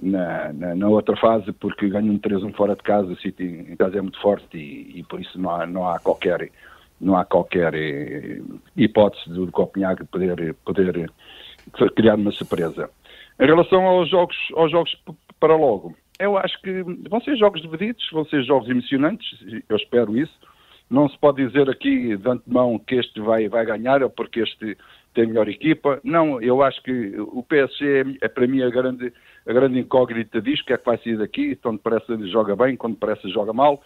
na, 0.00 0.52
na, 0.52 0.74
na 0.74 0.88
outra 0.88 1.16
fase 1.16 1.52
porque 1.52 1.88
ganhou 1.88 2.14
um 2.14 2.18
3-1 2.18 2.54
fora 2.54 2.74
de 2.74 2.82
casa, 2.82 3.12
o 3.12 3.16
City 3.16 3.66
em 3.70 3.76
casa 3.76 3.98
é 3.98 4.02
muito 4.02 4.20
forte 4.20 4.56
e, 4.56 4.98
e, 4.98 5.02
por 5.04 5.20
isso 5.20 5.40
não 5.40 5.50
há, 5.50 5.66
não 5.66 5.88
há 5.88 5.98
qualquer 5.98 6.50
não 7.00 7.16
há 7.16 7.24
qualquer 7.24 7.74
eh, 7.74 8.40
hipótese 8.76 9.28
do 9.28 9.50
Copenhague 9.50 10.04
poder, 10.04 10.54
poder 10.64 11.10
criar 11.96 12.14
uma 12.14 12.30
surpresa. 12.30 12.88
Em 13.38 13.46
relação 13.46 13.84
aos 13.84 14.08
jogos, 14.08 14.36
aos 14.54 14.70
jogos 14.70 14.96
para 15.40 15.56
logo, 15.56 15.94
eu 16.20 16.38
acho 16.38 16.58
que 16.62 16.82
vão 17.10 17.20
ser 17.20 17.36
jogos 17.36 17.60
divididos, 17.60 18.08
vão 18.12 18.24
ser 18.26 18.44
jogos 18.44 18.70
emocionantes, 18.70 19.26
eu 19.68 19.76
espero 19.76 20.16
isso 20.16 20.38
não 20.90 21.08
se 21.08 21.18
pode 21.18 21.46
dizer 21.46 21.68
aqui 21.68 22.16
de 22.16 22.28
antemão 22.28 22.78
que 22.78 22.96
este 22.96 23.20
vai, 23.20 23.48
vai 23.48 23.64
ganhar 23.64 24.02
ou 24.02 24.10
porque 24.10 24.40
este 24.40 24.76
tem 25.14 25.26
melhor 25.26 25.48
equipa. 25.48 26.00
Não, 26.02 26.42
eu 26.42 26.62
acho 26.62 26.82
que 26.82 27.14
o 27.18 27.42
PSG 27.42 28.16
é, 28.20 28.26
é 28.26 28.28
para 28.28 28.46
mim 28.46 28.62
a 28.62 28.68
grande, 28.68 29.12
a 29.46 29.52
grande 29.52 29.78
incógnita 29.78 30.42
diz 30.42 30.60
que 30.62 30.72
é 30.72 30.76
que 30.76 30.84
vai 30.84 30.98
sair 30.98 31.16
daqui, 31.16 31.56
quando 31.56 31.78
parece 31.78 32.30
joga 32.30 32.56
bem, 32.56 32.76
quando 32.76 32.96
parece 32.96 33.30
joga 33.30 33.52
mal. 33.52 33.82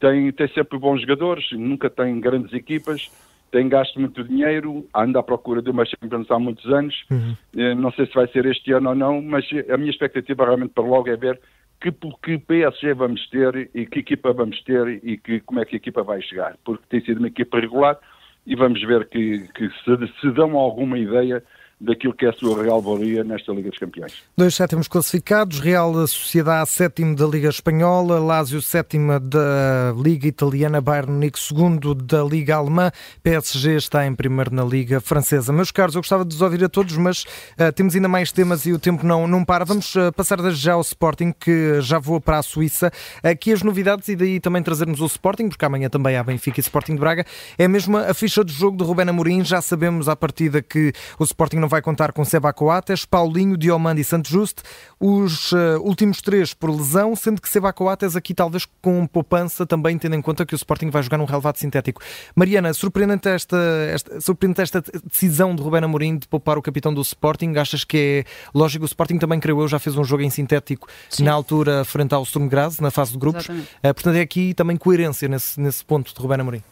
Tem, 0.00 0.32
tem 0.32 0.48
sempre 0.48 0.78
bons 0.78 1.02
jogadores, 1.02 1.44
nunca 1.52 1.90
tem 1.90 2.18
grandes 2.18 2.54
equipas, 2.54 3.10
tem 3.50 3.68
gasto 3.68 4.00
muito 4.00 4.24
dinheiro, 4.24 4.86
anda 4.94 5.20
à 5.20 5.22
procura 5.22 5.60
de 5.60 5.68
uma 5.70 5.84
Champions 5.84 6.30
há 6.30 6.38
muitos 6.38 6.64
anos. 6.72 7.04
Uhum. 7.10 7.36
Eh, 7.56 7.74
não 7.74 7.92
sei 7.92 8.06
se 8.06 8.14
vai 8.14 8.26
ser 8.28 8.46
este 8.46 8.72
ano 8.72 8.90
ou 8.90 8.94
não, 8.94 9.20
mas 9.20 9.44
a 9.68 9.76
minha 9.76 9.90
expectativa 9.90 10.44
realmente 10.44 10.72
para 10.72 10.84
logo 10.84 11.10
é 11.10 11.16
ver 11.16 11.38
que, 11.80 11.90
que 12.22 12.38
PSG 12.38 12.94
vamos 12.94 13.26
ter 13.30 13.70
e 13.74 13.86
que 13.86 14.00
equipa 14.00 14.32
vamos 14.32 14.62
ter 14.64 15.00
e 15.02 15.16
que, 15.16 15.40
como 15.40 15.60
é 15.60 15.64
que 15.64 15.76
a 15.76 15.78
equipa 15.78 16.02
vai 16.02 16.20
chegar, 16.20 16.56
porque 16.64 16.84
tem 16.88 17.00
sido 17.00 17.18
uma 17.18 17.28
equipa 17.28 17.58
regular 17.58 17.98
e 18.46 18.54
vamos 18.54 18.80
ver 18.82 19.08
que, 19.08 19.48
que 19.54 19.68
se, 19.68 20.20
se 20.20 20.30
dão 20.32 20.56
alguma 20.56 20.98
ideia 20.98 21.42
daquilo 21.80 22.12
que 22.12 22.26
é 22.26 22.28
a 22.28 22.32
sua 22.32 22.62
Real 22.62 22.82
Valia 22.82 23.24
nesta 23.24 23.52
Liga 23.52 23.70
dos 23.70 23.78
Campeões. 23.78 24.12
Dois 24.36 24.54
sétimos 24.54 24.86
classificados, 24.86 25.60
Real 25.60 25.94
Sociedade 26.06 26.68
sétimo 26.68 27.16
da 27.16 27.26
Liga 27.26 27.48
Espanhola, 27.48 28.18
Lazio 28.18 28.60
sétima 28.60 29.18
da 29.18 29.94
Liga 29.96 30.28
Italiana, 30.28 30.80
Bayern 30.80 31.12
Munique 31.12 31.38
segundo 31.38 31.94
da 31.94 32.22
Liga 32.22 32.56
Alemã, 32.56 32.90
PSG 33.22 33.76
está 33.76 34.06
em 34.06 34.14
primeiro 34.14 34.54
na 34.54 34.62
Liga 34.62 35.00
Francesa. 35.00 35.52
Meus 35.52 35.70
caros, 35.70 35.94
eu 35.94 36.02
gostava 36.02 36.24
de 36.24 36.34
vos 36.34 36.42
ouvir 36.42 36.62
a 36.64 36.68
todos, 36.68 36.96
mas 36.96 37.22
uh, 37.22 37.72
temos 37.74 37.94
ainda 37.94 38.08
mais 38.08 38.30
temas 38.30 38.66
e 38.66 38.72
o 38.72 38.78
tempo 38.78 39.06
não, 39.06 39.26
não 39.26 39.44
para. 39.44 39.64
Vamos 39.64 39.94
uh, 39.94 40.12
passar 40.12 40.40
desde 40.42 40.60
já 40.60 40.74
ao 40.74 40.82
Sporting, 40.82 41.32
que 41.32 41.80
já 41.80 41.98
voa 41.98 42.20
para 42.20 42.38
a 42.38 42.42
Suíça. 42.42 42.92
Aqui 43.22 43.52
as 43.52 43.62
novidades 43.62 44.08
e 44.08 44.16
daí 44.16 44.38
também 44.38 44.62
trazermos 44.62 45.00
o 45.00 45.06
Sporting, 45.06 45.48
porque 45.48 45.64
amanhã 45.64 45.88
também 45.88 46.16
há 46.16 46.22
Benfica 46.22 46.60
e 46.60 46.62
Sporting 46.62 46.94
de 46.94 47.00
Braga. 47.00 47.24
É 47.56 47.66
mesmo 47.66 47.96
a 47.96 48.12
ficha 48.12 48.44
do 48.44 48.52
jogo 48.52 48.76
de 48.76 48.84
Rubén 48.84 49.08
Amorim, 49.08 49.42
já 49.44 49.62
sabemos 49.62 50.08
à 50.08 50.14
partida 50.14 50.60
que 50.60 50.92
o 51.18 51.24
Sporting 51.24 51.56
não 51.56 51.69
vai 51.70 51.80
contar 51.80 52.12
com 52.12 52.24
Seba 52.24 52.52
Coates, 52.52 53.04
Paulinho, 53.04 53.56
Diomande 53.56 54.00
e 54.00 54.04
Santos 54.04 54.30
Juste, 54.30 54.62
os 54.98 55.52
uh, 55.52 55.80
últimos 55.80 56.20
três 56.20 56.52
por 56.52 56.68
lesão, 56.68 57.14
sendo 57.14 57.40
que 57.40 57.48
Seba 57.48 57.72
Coates 57.72 58.16
aqui 58.16 58.34
talvez 58.34 58.66
com 58.82 59.06
poupança, 59.06 59.64
também 59.64 59.96
tendo 59.96 60.16
em 60.16 60.20
conta 60.20 60.44
que 60.44 60.52
o 60.54 60.56
Sporting 60.56 60.90
vai 60.90 61.02
jogar 61.02 61.16
num 61.16 61.24
relevado 61.24 61.56
sintético. 61.56 62.02
Mariana, 62.34 62.74
surpreendente 62.74 63.28
esta, 63.28 63.56
esta, 63.88 64.20
surpreendente 64.20 64.62
esta 64.62 64.82
decisão 65.04 65.54
de 65.54 65.62
Rubén 65.62 65.84
Amorim 65.84 66.18
de 66.18 66.26
poupar 66.26 66.58
o 66.58 66.62
capitão 66.62 66.92
do 66.92 67.00
Sporting, 67.00 67.54
achas 67.56 67.84
que 67.84 68.24
é 68.26 68.30
lógico, 68.52 68.84
o 68.84 68.86
Sporting 68.86 69.18
também, 69.18 69.38
creio 69.38 69.60
eu, 69.60 69.68
já 69.68 69.78
fez 69.78 69.96
um 69.96 70.04
jogo 70.04 70.22
em 70.24 70.30
sintético 70.30 70.88
Sim. 71.08 71.22
na 71.22 71.32
altura 71.32 71.84
frente 71.84 72.12
ao 72.12 72.24
Sturm 72.24 72.48
Graz, 72.48 72.80
na 72.80 72.90
fase 72.90 73.12
de 73.12 73.18
grupos, 73.18 73.48
uh, 73.48 73.94
portanto 73.94 74.16
é 74.16 74.20
aqui 74.20 74.52
também 74.54 74.76
coerência 74.76 75.28
nesse, 75.28 75.60
nesse 75.60 75.84
ponto 75.84 76.12
de 76.12 76.20
Rubén 76.20 76.40
Amorim. 76.40 76.62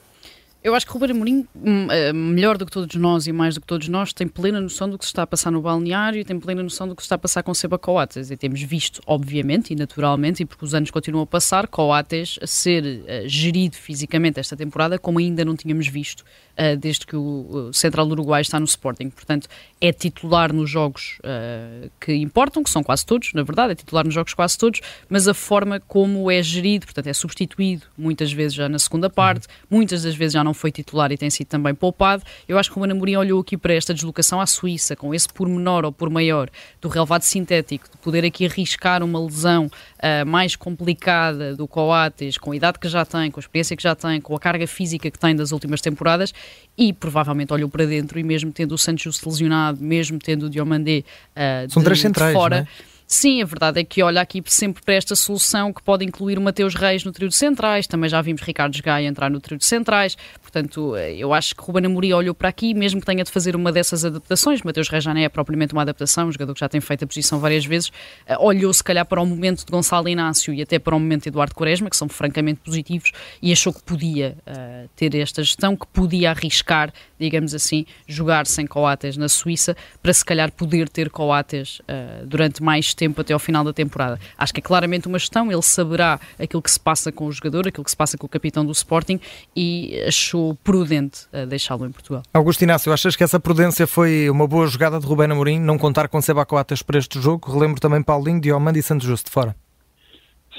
Eu 0.68 0.74
acho 0.74 0.84
que 0.84 0.92
Ruben 0.92 1.12
Amorim, 1.12 1.48
hum, 1.56 1.90
eh, 1.90 2.12
melhor 2.12 2.58
do 2.58 2.66
que 2.66 2.70
todos 2.70 2.94
nós 2.96 3.26
e 3.26 3.32
mais 3.32 3.54
do 3.54 3.60
que 3.62 3.66
todos 3.66 3.88
nós, 3.88 4.12
tem 4.12 4.28
plena 4.28 4.60
noção 4.60 4.86
do 4.86 4.98
que 4.98 5.04
se 5.06 5.08
está 5.08 5.22
a 5.22 5.26
passar 5.26 5.50
no 5.50 5.62
balneário 5.62 6.20
e 6.20 6.24
tem 6.26 6.38
plena 6.38 6.62
noção 6.62 6.86
do 6.86 6.94
que 6.94 7.00
se 7.00 7.06
está 7.06 7.14
a 7.14 7.18
passar 7.18 7.42
com 7.42 7.54
Seba 7.54 7.78
Coates. 7.78 8.30
E 8.30 8.36
temos 8.36 8.60
visto, 8.60 9.00
obviamente 9.06 9.72
e 9.72 9.76
naturalmente, 9.76 10.42
e 10.42 10.44
porque 10.44 10.66
os 10.66 10.74
anos 10.74 10.90
continuam 10.90 11.22
a 11.22 11.26
passar, 11.26 11.68
Coates 11.68 12.38
a 12.42 12.46
ser 12.46 12.84
uh, 12.84 13.26
gerido 13.26 13.76
fisicamente 13.76 14.38
esta 14.38 14.54
temporada 14.54 14.98
como 14.98 15.18
ainda 15.18 15.42
não 15.42 15.56
tínhamos 15.56 15.88
visto 15.88 16.20
uh, 16.20 16.76
desde 16.76 17.06
que 17.06 17.16
o, 17.16 17.70
Central 17.72 18.06
Uruguai 18.06 18.42
está 18.42 18.60
no 18.60 18.66
Sporting. 18.66 19.08
Portanto, 19.08 19.48
é 19.80 19.90
titular 19.90 20.52
nos 20.52 20.68
jogos 20.68 21.18
uh, 21.20 21.90
que 21.98 22.12
importam, 22.12 22.62
que 22.62 22.68
são 22.68 22.82
quase 22.82 23.06
todos, 23.06 23.32
na 23.32 23.42
verdade, 23.42 23.72
é 23.72 23.74
titular 23.74 24.04
nos 24.04 24.12
jogos 24.12 24.34
quase 24.34 24.58
todos, 24.58 24.82
mas 25.08 25.26
a 25.26 25.32
forma 25.32 25.80
como 25.80 26.30
é 26.30 26.42
gerido, 26.42 26.84
portanto, 26.84 27.06
é 27.06 27.14
substituído 27.14 27.86
muitas 27.96 28.30
vezes 28.30 28.52
já 28.52 28.68
na 28.68 28.78
segunda 28.78 29.08
parte, 29.08 29.46
muitas 29.70 30.02
das 30.02 30.14
vezes 30.14 30.34
já 30.34 30.44
não 30.44 30.57
foi 30.58 30.70
titular 30.72 31.10
e 31.12 31.16
tem 31.16 31.30
sido 31.30 31.46
também 31.46 31.74
poupado. 31.74 32.22
Eu 32.48 32.58
acho 32.58 32.70
que 32.70 32.78
o 32.78 32.80
Ruben 32.80 32.96
Amorim 32.96 33.16
olhou 33.16 33.40
aqui 33.40 33.56
para 33.56 33.72
esta 33.72 33.94
deslocação 33.94 34.40
à 34.40 34.46
Suíça, 34.46 34.96
com 34.96 35.14
esse 35.14 35.28
por 35.28 35.48
menor 35.48 35.84
ou 35.84 35.92
por 35.92 36.10
maior 36.10 36.50
do 36.80 36.88
relevado 36.88 37.22
sintético, 37.22 37.88
de 37.90 37.96
poder 37.98 38.24
aqui 38.24 38.46
arriscar 38.46 39.02
uma 39.02 39.20
lesão 39.24 39.66
uh, 39.66 40.26
mais 40.26 40.56
complicada 40.56 41.54
do 41.54 41.66
Coates, 41.66 42.36
com 42.36 42.52
a 42.52 42.56
idade 42.56 42.78
que 42.78 42.88
já 42.88 43.04
tem, 43.04 43.30
com 43.30 43.38
a 43.38 43.42
experiência 43.42 43.76
que 43.76 43.82
já 43.82 43.94
tem, 43.94 44.20
com 44.20 44.34
a 44.34 44.40
carga 44.40 44.66
física 44.66 45.10
que 45.10 45.18
tem 45.18 45.34
das 45.34 45.52
últimas 45.52 45.80
temporadas, 45.80 46.34
e 46.76 46.92
provavelmente 46.92 47.52
olhou 47.52 47.68
para 47.68 47.86
dentro 47.86 48.18
e 48.18 48.22
mesmo 48.22 48.52
tendo 48.52 48.74
o 48.74 48.78
Santos 48.78 49.22
lesionado, 49.22 49.80
mesmo 49.80 50.18
tendo 50.18 50.46
o 50.46 50.50
Diomandé 50.50 51.04
uh, 51.34 51.70
São 51.70 51.80
de, 51.80 51.84
três 51.84 52.00
centrais, 52.00 52.32
de 52.32 52.38
fora... 52.38 52.68
Sim, 53.10 53.40
a 53.40 53.46
verdade 53.46 53.80
é 53.80 53.84
que 53.84 54.02
olha 54.02 54.20
aqui 54.20 54.42
sempre 54.44 54.82
para 54.84 54.92
esta 54.92 55.16
solução 55.16 55.72
que 55.72 55.82
pode 55.82 56.04
incluir 56.04 56.36
o 56.36 56.42
Mateus 56.42 56.74
Reis 56.74 57.04
no 57.04 57.10
trio 57.10 57.30
de 57.30 57.34
centrais, 57.34 57.86
também 57.86 58.10
já 58.10 58.20
vimos 58.20 58.42
Ricardo 58.42 58.78
Gaia 58.82 59.06
entrar 59.06 59.30
no 59.30 59.40
trio 59.40 59.56
de 59.56 59.64
centrais, 59.64 60.14
portanto 60.42 60.94
eh, 60.94 61.14
eu 61.16 61.32
acho 61.32 61.56
que 61.56 61.62
Ruben 61.62 61.86
Amorim 61.86 62.12
olhou 62.12 62.34
para 62.34 62.50
aqui, 62.50 62.74
mesmo 62.74 63.00
que 63.00 63.06
tenha 63.06 63.24
de 63.24 63.30
fazer 63.30 63.56
uma 63.56 63.72
dessas 63.72 64.04
adaptações, 64.04 64.60
Mateus 64.60 64.90
Reis 64.90 65.02
já 65.02 65.14
não 65.14 65.22
é 65.22 65.28
propriamente 65.30 65.72
uma 65.72 65.80
adaptação, 65.80 66.28
um 66.28 66.32
jogador 66.32 66.52
que 66.52 66.60
já 66.60 66.68
tem 66.68 66.82
feito 66.82 67.04
a 67.04 67.06
posição 67.06 67.40
várias 67.40 67.64
vezes, 67.64 67.90
eh, 68.26 68.36
olhou 68.38 68.70
se 68.74 68.84
calhar 68.84 69.06
para 69.06 69.22
o 69.22 69.26
momento 69.26 69.64
de 69.64 69.72
Gonçalo 69.72 70.06
Inácio 70.06 70.52
e 70.52 70.60
até 70.60 70.78
para 70.78 70.94
o 70.94 71.00
momento 71.00 71.22
de 71.22 71.28
Eduardo 71.30 71.54
Quaresma, 71.54 71.88
que 71.88 71.96
são 71.96 72.10
francamente 72.10 72.60
positivos, 72.60 73.12
e 73.40 73.50
achou 73.50 73.72
que 73.72 73.82
podia 73.84 74.36
uh, 74.46 74.86
ter 74.94 75.14
esta 75.14 75.42
gestão, 75.42 75.74
que 75.74 75.86
podia 75.86 76.28
arriscar, 76.28 76.92
digamos 77.18 77.54
assim, 77.54 77.86
jogar 78.06 78.46
sem 78.46 78.66
Coates 78.66 79.16
na 79.16 79.30
Suíça, 79.30 79.74
para 80.02 80.12
se 80.12 80.22
calhar 80.22 80.52
poder 80.52 80.90
ter 80.90 81.08
Coates 81.08 81.80
uh, 81.80 82.26
durante 82.26 82.62
mais 82.62 82.97
tempo 82.98 83.20
até 83.20 83.32
ao 83.32 83.38
final 83.38 83.62
da 83.62 83.72
temporada. 83.72 84.18
Acho 84.36 84.52
que 84.52 84.60
é 84.60 84.62
claramente 84.62 85.06
uma 85.06 85.18
gestão, 85.18 85.50
ele 85.50 85.62
saberá 85.62 86.18
aquilo 86.38 86.60
que 86.60 86.70
se 86.70 86.80
passa 86.80 87.12
com 87.12 87.26
o 87.26 87.32
jogador, 87.32 87.68
aquilo 87.68 87.84
que 87.84 87.90
se 87.90 87.96
passa 87.96 88.18
com 88.18 88.26
o 88.26 88.28
capitão 88.28 88.66
do 88.66 88.72
Sporting 88.72 89.20
e 89.54 90.02
achou 90.06 90.56
prudente 90.56 91.26
uh, 91.32 91.46
deixá-lo 91.46 91.86
em 91.86 91.92
Portugal. 91.92 92.22
Augusto 92.34 92.62
Inácio, 92.62 92.92
achas 92.92 93.14
que 93.14 93.22
essa 93.22 93.38
prudência 93.38 93.86
foi 93.86 94.28
uma 94.28 94.46
boa 94.46 94.66
jogada 94.66 94.98
de 94.98 95.06
Rubén 95.06 95.30
Amorim, 95.30 95.60
não 95.60 95.78
contar 95.78 96.08
com 96.08 96.20
Seba 96.20 96.44
Coates 96.44 96.82
para 96.82 96.98
este 96.98 97.20
jogo? 97.20 97.50
Relembro 97.50 97.80
também 97.80 98.02
Paulinho, 98.02 98.40
Diomande 98.40 98.80
e 98.80 98.82
Santos 98.82 99.06
Justo 99.06 99.26
de 99.26 99.32
fora. 99.32 99.54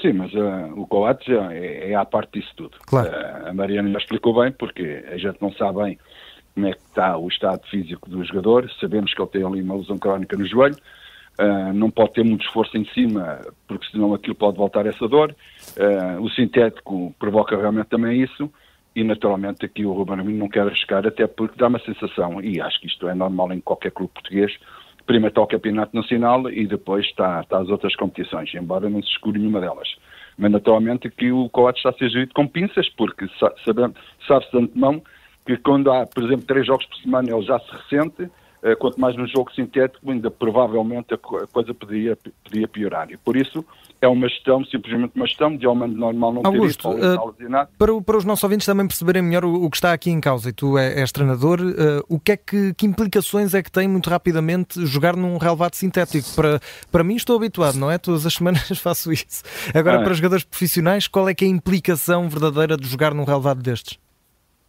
Sim, 0.00 0.14
mas 0.14 0.32
uh, 0.32 0.72
o 0.80 0.86
Coates 0.86 1.28
é, 1.28 1.90
é 1.90 1.94
à 1.94 2.04
parte 2.06 2.40
disso 2.40 2.52
tudo. 2.56 2.78
Claro. 2.86 3.10
Uh, 3.10 3.48
a 3.48 3.52
Mariana 3.52 3.90
já 3.90 3.98
explicou 3.98 4.40
bem, 4.40 4.50
porque 4.52 5.04
a 5.12 5.18
gente 5.18 5.36
não 5.42 5.52
sabe 5.52 5.82
bem 5.82 5.98
como 6.54 6.66
é 6.66 6.72
que 6.72 6.80
está 6.88 7.16
o 7.16 7.28
estado 7.28 7.60
físico 7.70 8.08
do 8.08 8.24
jogador. 8.24 8.70
Sabemos 8.80 9.12
que 9.12 9.20
ele 9.20 9.30
tem 9.30 9.44
ali 9.44 9.62
uma 9.62 9.76
lesão 9.76 9.98
crónica 9.98 10.36
no 10.36 10.46
joelho. 10.46 10.76
Uh, 11.38 11.72
não 11.72 11.90
pode 11.90 12.12
ter 12.12 12.24
muito 12.24 12.44
esforço 12.44 12.76
em 12.76 12.84
cima, 12.86 13.40
porque 13.66 13.86
senão 13.90 14.12
aquilo 14.12 14.34
pode 14.34 14.58
voltar 14.58 14.84
essa 14.84 15.08
dor. 15.08 15.34
Uh, 15.76 16.20
o 16.20 16.28
sintético 16.30 17.14
provoca 17.18 17.56
realmente 17.56 17.88
também 17.88 18.20
isso. 18.22 18.50
E 18.94 19.04
naturalmente 19.04 19.64
aqui 19.64 19.86
o 19.86 19.92
Ruben 19.92 20.14
Amorim 20.14 20.36
não 20.36 20.48
quer 20.48 20.66
arriscar, 20.66 21.06
até 21.06 21.26
porque 21.26 21.56
dá 21.56 21.68
uma 21.68 21.78
sensação, 21.78 22.42
e 22.42 22.60
acho 22.60 22.80
que 22.80 22.88
isto 22.88 23.08
é 23.08 23.14
normal 23.14 23.52
em 23.52 23.60
qualquer 23.60 23.92
clube 23.92 24.12
português, 24.12 24.52
primeiro 25.06 25.32
está 25.32 25.40
o 25.40 25.46
Campeonato 25.46 25.94
Nacional 25.94 26.48
e 26.50 26.66
depois 26.68 27.04
está, 27.06 27.40
está 27.40 27.58
as 27.58 27.68
outras 27.68 27.96
competições, 27.96 28.54
embora 28.54 28.88
não 28.88 29.02
se 29.02 29.08
escure 29.08 29.40
nenhuma 29.40 29.60
delas. 29.60 29.88
Mas 30.38 30.52
naturalmente 30.52 31.10
que 31.10 31.32
o 31.32 31.48
Coates 31.48 31.80
está 31.80 31.90
a 31.90 31.92
ser 31.94 32.10
gerido 32.10 32.32
com 32.32 32.46
pinças, 32.46 32.88
porque 32.90 33.26
sabe-se 33.38 34.50
de 34.52 34.58
antemão 34.58 35.02
que 35.44 35.56
quando 35.56 35.90
há, 35.90 36.06
por 36.06 36.22
exemplo, 36.22 36.46
três 36.46 36.64
jogos 36.64 36.86
por 36.86 36.96
semana 36.98 37.28
ele 37.28 37.42
já 37.42 37.58
se 37.58 37.70
ressente, 37.72 38.30
quanto 38.78 39.00
mais 39.00 39.16
no 39.16 39.26
jogo 39.26 39.50
sintético, 39.52 40.10
ainda 40.10 40.30
provavelmente 40.30 41.14
a 41.14 41.18
coisa 41.18 41.72
podia, 41.72 42.16
podia 42.44 42.68
piorar. 42.68 43.10
E 43.10 43.16
por 43.16 43.36
isso 43.36 43.64
é 44.00 44.08
uma 44.08 44.28
gestão, 44.28 44.64
simplesmente 44.64 45.12
uma 45.14 45.26
gestão, 45.26 45.54
de 45.56 45.66
homem 45.66 45.88
normal 45.88 46.32
não 46.32 46.42
Augusto, 46.44 46.90
ter 46.90 46.98
isso, 46.98 47.46
uh, 47.46 47.68
para, 47.76 48.00
para 48.00 48.16
os 48.16 48.24
nossos 48.24 48.42
ouvintes 48.42 48.66
também 48.66 48.86
perceberem 48.86 49.22
melhor 49.22 49.44
o, 49.44 49.64
o 49.64 49.70
que 49.70 49.76
está 49.76 49.92
aqui 49.92 50.10
em 50.10 50.20
causa, 50.20 50.48
e 50.48 50.52
tu 50.52 50.78
é, 50.78 51.00
és 51.00 51.12
treinador, 51.12 51.60
uh, 51.60 52.04
o 52.08 52.18
que 52.18 52.32
é 52.32 52.36
que, 52.36 52.74
que 52.74 52.86
implicações 52.86 53.52
é 53.52 53.62
que 53.62 53.70
tem 53.70 53.86
muito 53.86 54.08
rapidamente 54.08 54.84
jogar 54.86 55.16
num 55.16 55.36
relevado 55.36 55.74
sintético? 55.74 56.28
Para, 56.34 56.60
para 56.90 57.04
mim 57.04 57.16
estou 57.16 57.36
habituado, 57.36 57.76
não 57.76 57.90
é? 57.90 57.98
Todas 57.98 58.24
as 58.24 58.32
semanas 58.40 58.66
faço 58.78 59.12
isso. 59.12 59.42
Agora, 59.74 60.00
ah, 60.00 60.02
para 60.02 60.14
jogadores 60.14 60.44
profissionais, 60.44 61.06
qual 61.06 61.28
é 61.28 61.34
que 61.34 61.44
é 61.44 61.48
a 61.48 61.50
implicação 61.50 62.28
verdadeira 62.28 62.76
de 62.76 62.86
jogar 62.86 63.12
num 63.12 63.24
relevado 63.24 63.62
destes? 63.62 63.98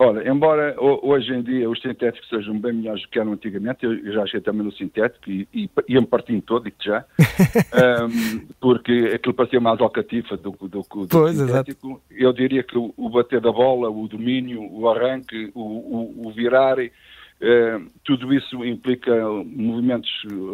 Olha, 0.04 0.28
embora 0.28 0.76
hoje 0.80 1.32
em 1.32 1.44
dia 1.44 1.70
os 1.70 1.80
sintéticos 1.80 2.28
sejam 2.28 2.58
bem 2.58 2.74
melhores 2.74 3.04
do 3.04 3.08
que 3.08 3.20
eram 3.20 3.34
antigamente, 3.34 3.86
eu 3.86 4.12
já 4.12 4.24
achei 4.24 4.42
também 4.42 4.64
no 4.64 4.72
sintético 4.72 5.30
e, 5.30 5.48
e 5.54 5.70
ia-me 5.88 6.08
partindo 6.08 6.42
todo, 6.42 6.64
digo 6.64 6.78
já, 6.84 7.06
um, 8.10 8.48
porque 8.60 9.12
aquilo 9.14 9.36
parecia 9.36 9.60
mais 9.60 9.80
alcatifa 9.80 10.36
do, 10.38 10.58
do, 10.60 10.68
do, 10.68 11.08
pois, 11.08 11.38
sintético. 11.38 11.88
Exato. 11.88 12.02
Eu 12.10 12.34
diria 12.34 12.64
que 12.64 12.76
o, 12.80 12.92
o, 12.98 13.12
bater 13.12 13.40
da 13.40 13.52
bola, 13.52 13.92
o 13.92 14.08
domínio, 14.08 14.68
o 14.74 14.90
arranque, 14.90 15.52
o, 15.54 15.62
o, 15.62 16.28
o 16.28 16.32
virar, 16.32 16.80
uh, 16.80 17.92
tudo 18.04 18.34
isso 18.34 18.66
implica 18.66 19.14
movimentos 19.46 20.10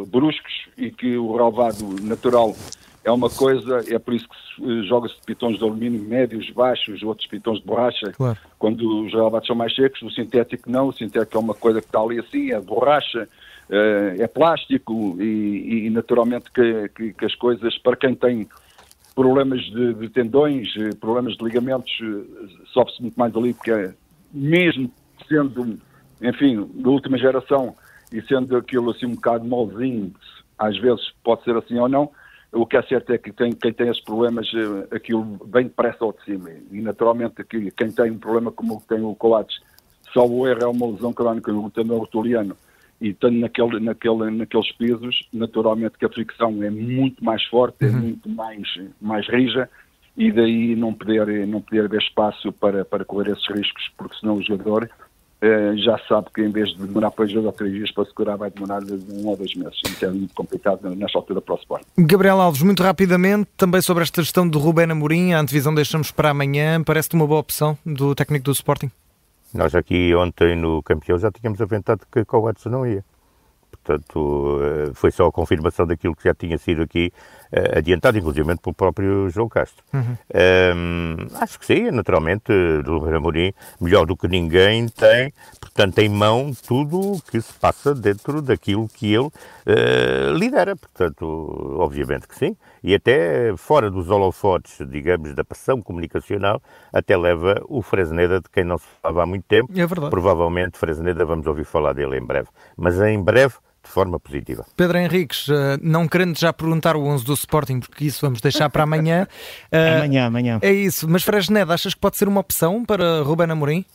bruscos 0.09 0.67
e 0.77 0.91
que 0.91 1.15
o 1.15 1.33
relevado 1.37 1.95
natural 2.03 2.53
é 3.07 3.11
uma 3.11 3.29
coisa, 3.29 3.81
é 3.89 3.97
por 3.97 4.13
isso 4.13 4.27
que 4.27 4.63
eh, 4.69 4.83
joga-se 4.83 5.15
de 5.15 5.21
pitões 5.21 5.57
de 5.57 5.63
alumínio 5.63 6.01
médios, 6.01 6.49
baixos, 6.49 7.01
outros 7.03 7.25
pitões 7.25 7.59
de 7.59 7.65
borracha, 7.65 8.11
claro. 8.11 8.37
quando 8.59 9.05
os 9.05 9.13
relavados 9.13 9.47
são 9.47 9.55
mais 9.55 9.73
secos, 9.73 10.01
o 10.01 10.11
sintético 10.11 10.69
não, 10.69 10.89
o 10.89 10.93
sintético 10.93 11.37
é 11.37 11.39
uma 11.39 11.53
coisa 11.53 11.79
que 11.79 11.87
está 11.87 12.01
ali 12.01 12.19
assim, 12.19 12.51
é 12.51 12.59
borracha, 12.59 13.29
eh, 13.69 14.17
é 14.19 14.27
plástico 14.27 15.15
e, 15.21 15.85
e 15.85 15.89
naturalmente 15.89 16.51
que, 16.51 16.89
que, 16.89 17.13
que, 17.13 17.25
as 17.25 17.33
coisas, 17.35 17.77
para 17.77 17.95
quem 17.95 18.13
tem 18.13 18.45
problemas 19.15 19.61
de, 19.61 19.93
de 19.93 20.09
tendões, 20.09 20.67
eh, 20.75 20.89
problemas 20.99 21.37
de 21.37 21.43
ligamentos, 21.45 21.91
sofre-se 22.73 23.01
muito 23.01 23.17
mais 23.17 23.33
ali, 23.33 23.53
porque 23.53 23.71
é, 23.71 23.93
mesmo 24.33 24.91
sendo, 25.29 25.79
enfim, 26.21 26.69
da 26.75 26.89
última 26.89 27.17
geração 27.17 27.73
e 28.11 28.21
sendo 28.23 28.57
aquilo 28.57 28.91
assim 28.91 29.05
um 29.05 29.15
bocado 29.15 29.45
molzinho, 29.45 30.13
às 30.59 30.77
vezes 30.77 31.13
pode 31.23 31.45
ser 31.45 31.55
assim 31.55 31.79
ou 31.79 31.87
não, 31.87 32.11
o 32.51 32.65
que 32.65 32.77
é 32.77 32.81
certo 32.83 33.11
é 33.11 33.17
que 33.17 33.31
quem, 33.31 33.51
quem 33.51 33.73
tem 33.73 33.89
esses 33.89 34.03
problemas, 34.03 34.49
eh, 34.53 34.95
aquilo 34.95 35.39
vem 35.45 35.65
depressa 35.65 36.03
ao 36.03 36.13
de 36.13 36.23
cima. 36.23 36.49
E 36.71 36.81
naturalmente 36.81 37.41
aqui, 37.41 37.71
quem 37.71 37.91
tem 37.91 38.11
um 38.11 38.17
problema 38.17 38.51
como 38.51 38.81
tem 38.87 39.01
o 39.01 39.15
Coates, 39.15 39.59
só 40.13 40.25
o 40.25 40.47
erro 40.47 40.61
é 40.61 40.67
uma 40.67 40.87
lesão 40.87 41.13
crónica 41.13 41.51
no 41.51 41.69
tendão 41.69 41.97
rotuliano 41.97 42.55
e 42.99 43.09
estando 43.09 43.37
naquele, 43.37 43.79
naquele, 43.79 44.31
naqueles 44.31 44.71
pesos, 44.73 45.27
naturalmente 45.31 45.97
que 45.97 46.05
a 46.05 46.09
fricção 46.09 46.63
é 46.63 46.69
muito 46.69 47.23
mais 47.23 47.43
forte, 47.45 47.85
é 47.85 47.87
uhum. 47.87 47.97
é 47.97 47.99
muito 47.99 48.29
mais, 48.29 48.67
mais 48.99 49.27
rija 49.27 49.69
e 50.15 50.31
daí 50.31 50.75
não 50.75 50.93
poder, 50.93 51.45
não 51.45 51.61
poder 51.61 51.85
haver 51.85 52.01
espaço 52.01 52.51
para, 52.51 52.83
para 52.83 53.05
correr 53.05 53.31
esses 53.33 53.47
riscos, 53.47 53.91
porque 53.95 54.17
senão 54.19 54.37
o 54.37 54.41
jogador 54.41 54.89
eh, 55.39 55.73
já 55.77 55.99
sabe 56.07 56.27
que 56.33 56.41
em 56.41 56.49
vez 56.49 56.69
de 56.69 56.87
demorar 56.87 57.09
depois 57.09 57.31
dois 57.31 57.45
ou 57.45 57.51
três 57.51 57.71
dias 57.71 57.91
para 57.91 58.05
segurar, 58.05 58.35
vai 58.37 58.49
demorar 58.49 58.81
um 58.83 59.27
ou 59.27 59.37
dois 59.37 59.53
meses. 59.53 59.79
Isso 59.85 60.03
é 60.03 60.09
muito 60.09 60.33
complicado 60.33 60.89
nesta 60.95 61.17
altura 61.17 61.41
para 61.41 61.53
o 61.53 61.57
Sport. 61.57 61.83
Gabriel 61.97 62.41
Alves, 62.41 62.63
muito 62.63 62.81
rapidamente, 62.81 63.49
também 63.55 63.81
sobre 63.81 64.03
esta 64.03 64.21
gestão 64.21 64.49
de 64.49 64.57
Rubén 64.57 64.91
Amorim, 64.91 65.33
a 65.33 65.39
antevisão 65.39 65.73
deixamos 65.75 66.09
para 66.09 66.31
amanhã, 66.31 66.81
parece-te 66.83 67.15
uma 67.15 67.27
boa 67.27 67.39
opção 67.39 67.77
do 67.85 68.15
técnico 68.15 68.45
do 68.45 68.51
Sporting? 68.51 68.89
Nós 69.53 69.75
aqui 69.75 70.13
ontem 70.15 70.55
no 70.55 70.81
campeão 70.81 71.17
já 71.19 71.31
tínhamos 71.31 71.61
aventado 71.61 72.01
que 72.11 72.25
o 72.35 72.49
Edson 72.49 72.69
não 72.69 72.85
ia. 72.85 73.03
Portanto, 73.71 74.59
eh, 74.61 74.91
foi 74.93 75.11
só 75.11 75.27
a 75.27 75.31
confirmação 75.31 75.85
daquilo 75.85 76.15
que 76.15 76.23
já 76.23 76.33
tinha 76.33 76.57
sido 76.57 76.81
aqui 76.81 77.11
adiantado, 77.75 78.17
inclusive 78.17 78.55
pelo 78.57 78.75
próprio 78.75 79.29
João 79.29 79.47
Castro. 79.49 79.83
Uhum. 79.93 80.17
Um, 80.75 81.15
acho 81.39 81.59
que 81.59 81.65
sim, 81.65 81.91
naturalmente, 81.91 82.51
do 82.83 83.05
Amorim, 83.15 83.53
melhor 83.79 84.05
do 84.05 84.15
que 84.15 84.27
ninguém, 84.27 84.87
tem, 84.87 85.33
portanto, 85.59 85.99
em 85.99 86.09
mão 86.09 86.51
tudo 86.67 87.13
o 87.13 87.21
que 87.21 87.39
se 87.41 87.53
passa 87.53 87.93
dentro 87.93 88.41
daquilo 88.41 88.87
que 88.87 89.13
ele 89.13 89.27
uh, 89.27 90.33
lidera. 90.33 90.75
Portanto, 90.75 91.25
obviamente 91.79 92.27
que 92.27 92.35
sim. 92.35 92.55
E 92.83 92.93
até 92.93 93.55
fora 93.57 93.89
dos 93.89 94.09
holofotes, 94.09 94.77
digamos, 94.87 95.33
da 95.33 95.43
pressão 95.43 95.81
comunicacional, 95.81 96.61
até 96.93 97.17
leva 97.17 97.61
o 97.67 97.81
Fresneda, 97.81 98.39
de 98.39 98.49
quem 98.49 98.63
não 98.63 98.77
se 98.77 98.85
falava 99.01 99.23
há 99.23 99.25
muito 99.25 99.45
tempo. 99.45 99.71
É 99.75 99.85
verdade. 99.85 100.09
Provavelmente 100.09 100.77
Fresneda 100.77 101.25
vamos 101.25 101.47
ouvir 101.47 101.65
falar 101.65 101.93
dele 101.93 102.17
em 102.17 102.25
breve. 102.25 102.47
Mas 102.77 102.99
em 103.01 103.21
breve 103.21 103.55
de 103.87 103.93
forma 103.93 104.19
positiva. 104.19 104.65
Pedro 104.75 104.97
Henriques, 104.97 105.47
eh, 105.49 105.77
não 105.81 106.07
querendo 106.07 106.37
já 106.37 106.51
perguntar 106.51 106.95
o 106.95 107.03
11 107.05 107.23
do 107.23 107.33
Sporting, 107.33 107.79
porque 107.79 108.05
isso 108.05 108.19
vamos 108.21 108.41
deixar 108.41 108.69
para 108.69 108.83
amanhã. 108.83 109.27
amanhã, 109.71 110.25
amanhã. 110.27 110.59
É 110.61 110.71
isso, 110.71 111.07
mas 111.09 111.23
Fresneda, 111.23 111.73
achas 111.73 111.93
que 111.93 111.99
pode 111.99 112.17
ser 112.17 112.27
uma 112.27 112.41
opção 112.41 112.83
para 112.85 113.21
Ruben 113.21 113.49
Amorim? 113.49 113.85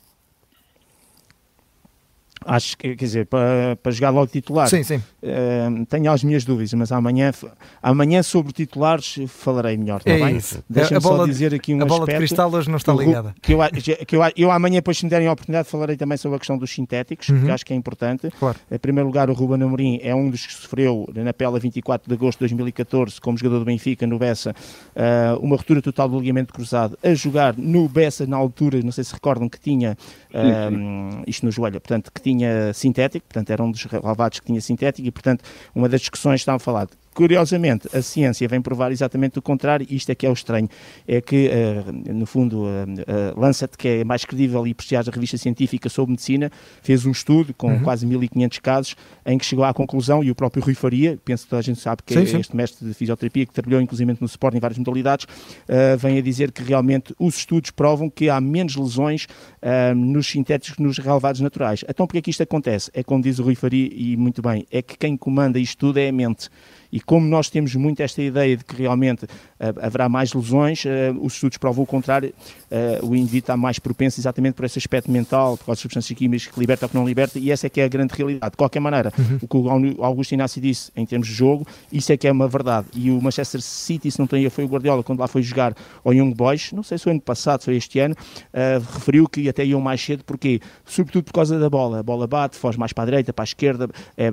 Acho 2.47 2.77
que, 2.77 2.97
quer 2.97 3.05
dizer, 3.05 3.27
para, 3.27 3.77
para 3.83 3.93
jogar 3.93 4.11
logo 4.11 4.27
titular, 4.27 4.69
sim, 4.69 4.83
sim. 4.83 4.97
Uh, 5.23 5.87
tenho 5.87 6.11
as 6.11 6.23
minhas 6.23 6.45
dúvidas, 6.45 6.73
mas 6.75 6.93
amanhã, 6.93 7.33
amanhã 7.83 8.23
sobre 8.23 8.53
titulares 8.53 9.19
falarei 9.29 9.77
melhor. 9.77 10.03
Tá 10.03 10.11
é 10.11 10.19
bem? 10.19 10.39
Deixa-me 10.69 11.01
só 11.01 11.27
dizer 11.27 11.55
aqui 11.55 11.75
um 11.75 11.83
a 11.83 11.87
bola 11.87 12.07
de 12.07 12.17
cristal 12.17 12.53
hoje 12.53 12.69
não 12.69 12.77
está 12.77 12.93
ligada. 12.93 13.35
Que 13.41 13.53
eu, 13.53 13.59
que 14.07 14.17
eu, 14.17 14.21
eu 14.37 14.51
amanhã, 14.51 14.77
depois, 14.77 14.99
se 14.99 15.05
me 15.05 15.11
derem 15.11 15.29
a 15.29 15.33
oportunidade, 15.33 15.69
falarei 15.69 15.97
também 15.97 16.19
sobre 16.19 16.37
a 16.37 16.39
questão 16.39 16.59
dos 16.59 16.71
sintéticos, 16.71 17.29
uhum. 17.29 17.45
que 17.45 17.51
acho 17.51 17.65
que 17.65 17.73
é 17.73 17.77
importante. 17.77 18.31
Claro. 18.39 18.59
Em 18.71 18.79
primeiro 18.79 19.07
lugar, 19.07 19.31
o 19.31 19.33
Ruben 19.33 19.63
Amorim 19.63 20.01
é 20.03 20.15
um 20.15 20.29
dos 20.29 20.47
que 20.47 20.53
sofreu 20.53 21.09
na 21.15 21.33
pele 21.33 21.57
a 21.57 21.59
24 21.59 22.09
de 22.09 22.15
agosto 22.15 22.39
de 22.39 22.43
2014, 22.43 23.21
como 23.21 23.39
jogador 23.39 23.61
do 23.61 23.65
Benfica, 23.65 24.07
no 24.07 24.19
Bessa, 24.19 24.51
uh, 24.51 25.39
uma 25.41 25.57
ruptura 25.57 25.81
total 25.81 26.09
do 26.09 26.19
ligamento 26.19 26.53
cruzado, 26.53 26.99
a 27.03 27.15
jogar 27.15 27.55
no 27.57 27.89
Bessa 27.89 28.27
na 28.27 28.37
altura, 28.37 28.81
não 28.83 28.93
sei 28.93 29.05
se 29.05 29.15
recordam 29.15 29.49
que 29.49 29.61
tinha 29.61 29.97
uh, 30.31 31.23
isto 31.27 31.45
no 31.47 31.53
joelho, 31.53 31.81
portanto, 31.81 32.11
que 32.13 32.21
tinha 32.21 32.32
sintético, 32.75 33.27
portanto, 33.27 33.51
era 33.51 33.63
um 33.63 33.71
dos 33.71 33.85
relevados 33.85 34.41
que 34.41 34.47
tinha 34.47 34.61
sintético 34.61 35.07
e, 35.07 35.11
portanto, 35.11 35.45
uma 35.75 35.89
das 35.89 36.01
discussões 36.01 36.41
estava 36.41 36.57
a 36.57 36.61
falar 36.61 36.89
Curiosamente, 37.15 37.89
a 37.95 38.01
ciência 38.01 38.49
vem 38.49 38.61
provar 38.61 38.91
exatamente 38.91 39.39
o 39.39 39.43
contrário, 39.43 39.87
e 39.89 39.97
isto 39.97 40.11
é 40.11 40.15
que 40.15 40.25
é 40.25 40.31
o 40.31 40.33
estranho, 40.33 40.69
é 41.07 41.21
que, 41.21 41.51
uh, 41.51 42.13
no 42.15 42.25
fundo, 42.25 42.65
a 42.67 43.37
uh, 43.37 43.41
Lancet, 43.41 43.77
que 43.77 43.89
é 43.89 44.05
mais 44.05 44.25
credível 44.25 44.67
e 44.67 44.73
prestigiada 44.73 45.11
revista 45.11 45.37
científica 45.37 45.91
sobre 45.91 46.13
medicina, 46.13 46.51
fez 46.83 47.05
um 47.05 47.11
estudo 47.11 47.53
com 47.53 47.69
uhum. 47.69 47.81
quase 47.81 48.07
1500 48.07 48.59
casos, 48.61 48.97
em 49.27 49.37
que 49.37 49.45
chegou 49.45 49.65
à 49.65 49.75
conclusão, 49.75 50.25
e 50.25 50.31
o 50.31 50.35
próprio 50.35 50.65
Rui 50.65 50.75
Faria, 50.75 51.19
penso 51.23 51.45
que 51.45 51.51
toda 51.51 51.61
a 51.61 51.63
gente 51.63 51.81
sabe 51.81 52.03
que 52.03 52.15
sim, 52.15 52.23
é 52.23 52.27
sim. 52.27 52.39
este 52.39 52.57
mestre 52.57 52.87
de 52.87 52.95
fisioterapia, 52.95 53.45
que 53.45 53.53
trabalhou 53.53 53.81
inclusive 53.81 54.17
no 54.19 54.29
suporte 54.29 54.57
em 54.57 54.61
várias 54.61 54.79
modalidades, 54.79 55.27
uh, 55.27 55.99
vem 55.99 56.17
a 56.17 56.23
dizer 56.23 56.51
que 56.51 56.63
realmente 56.63 57.15
os 57.19 57.37
estudos 57.37 57.71
provam 57.71 58.09
que 58.09 58.31
há 58.31 58.41
menos 58.41 58.77
lesões 58.77 59.27
nos 59.95 60.27
sintéticos 60.27 60.77
que 60.77 60.83
nos 60.83 60.99
relevados 60.99 61.41
naturais. 61.41 61.85
Então, 61.89 62.07
porque 62.07 62.19
é 62.19 62.23
que 62.23 62.31
isto 62.31 62.43
acontece? 62.43 62.91
É 62.95 63.03
como 63.03 63.23
diz 63.23 63.39
o 63.39 63.43
Rui 63.43 63.55
Faria, 63.55 63.89
e 63.93 64.17
muito 64.17 64.43
bem, 64.43 64.67
é 64.71 64.83
que 64.83 64.97
quem 64.97 65.17
comanda 65.17 65.59
isto 65.59 65.79
tudo 65.79 65.99
é 65.99 66.09
a 66.09 66.13
mente. 66.13 66.49
E 66.93 67.01
como 67.01 67.27
nós 67.27 67.49
temos 67.49 67.75
muito 67.75 68.01
esta 68.01 68.23
ideia 68.23 68.57
de 68.57 68.65
que 68.65 68.77
realmente 68.77 69.25
uh, 69.25 69.29
haverá 69.81 70.09
mais 70.09 70.33
lesões, 70.33 70.85
uh, 70.85 70.89
os 71.21 71.35
estudos 71.35 71.59
provam 71.59 71.85
o 71.85 71.87
contrário, 71.87 72.35
uh, 72.71 73.07
o 73.07 73.17
indivíduo 73.17 73.39
está 73.39 73.57
mais 73.57 73.79
propenso 73.79 74.21
exatamente 74.21 74.55
por 74.55 74.65
esse 74.65 74.79
aspecto 74.79 75.11
mental, 75.11 75.57
por 75.57 75.67
causa 75.67 75.77
das 75.77 75.81
substâncias 75.81 76.19
químicas 76.19 76.47
que 76.47 76.61
liberta 76.61 76.85
ou 76.85 76.91
que 76.91 76.95
não 76.95 77.07
liberta, 77.07 77.39
e 77.39 77.51
essa 77.51 77.67
é 77.67 77.71
que 77.71 77.81
é 77.81 77.85
a 77.85 77.89
grande 77.89 78.15
realidade. 78.15 78.51
De 78.51 78.57
qualquer 78.57 78.81
maneira, 78.81 79.13
uhum. 79.19 79.39
o 79.41 79.49
que 79.49 79.57
o 79.57 80.05
Augusto 80.05 80.33
Inácio 80.33 80.61
disse 80.61 80.93
em 80.95 81.07
termos 81.07 81.29
de 81.29 81.35
jogo, 81.35 81.67
isso 81.91 82.13
é 82.13 82.17
que 82.17 82.29
é 82.29 82.33
uma 82.33 82.47
verdade. 82.47 82.87
E 82.95 83.11
o 83.11 83.21
Manchester 83.21 83.63
City, 83.63 84.11
se 84.11 84.19
não 84.19 84.27
tenho 84.27 84.51
foi 84.51 84.65
o 84.65 84.69
Guardiola, 84.69 85.03
quando 85.03 85.21
lá 85.21 85.29
foi 85.29 85.43
jogar 85.43 85.75
ao 86.05 86.13
Young 86.13 86.35
Boys, 86.35 86.73
não 86.73 86.83
sei 86.83 86.99
se 86.99 87.05
foi 87.05 87.13
ano 87.13 87.21
passado, 87.21 87.63
foi 87.63 87.77
este 87.77 87.99
ano, 87.99 88.15
referiu 88.93 89.29
que 89.29 89.49
até 89.49 89.65
iam 89.65 89.81
mais 89.81 90.01
cedo, 90.01 90.25
porque 90.25 90.61
Sobretudo 90.85 91.25
por 91.25 91.33
causa 91.33 91.59
da 91.59 91.71
bola. 91.71 92.01
A 92.01 92.03
bola 92.03 92.27
bate, 92.27 92.57
foge 92.57 92.79
mais 92.79 92.93
para 92.93 93.05
a 93.05 93.07
direita, 93.07 93.33
para 93.33 93.43
a 93.43 93.47
esquerda, 93.47 93.89
é, 94.17 94.27
é, 94.27 94.31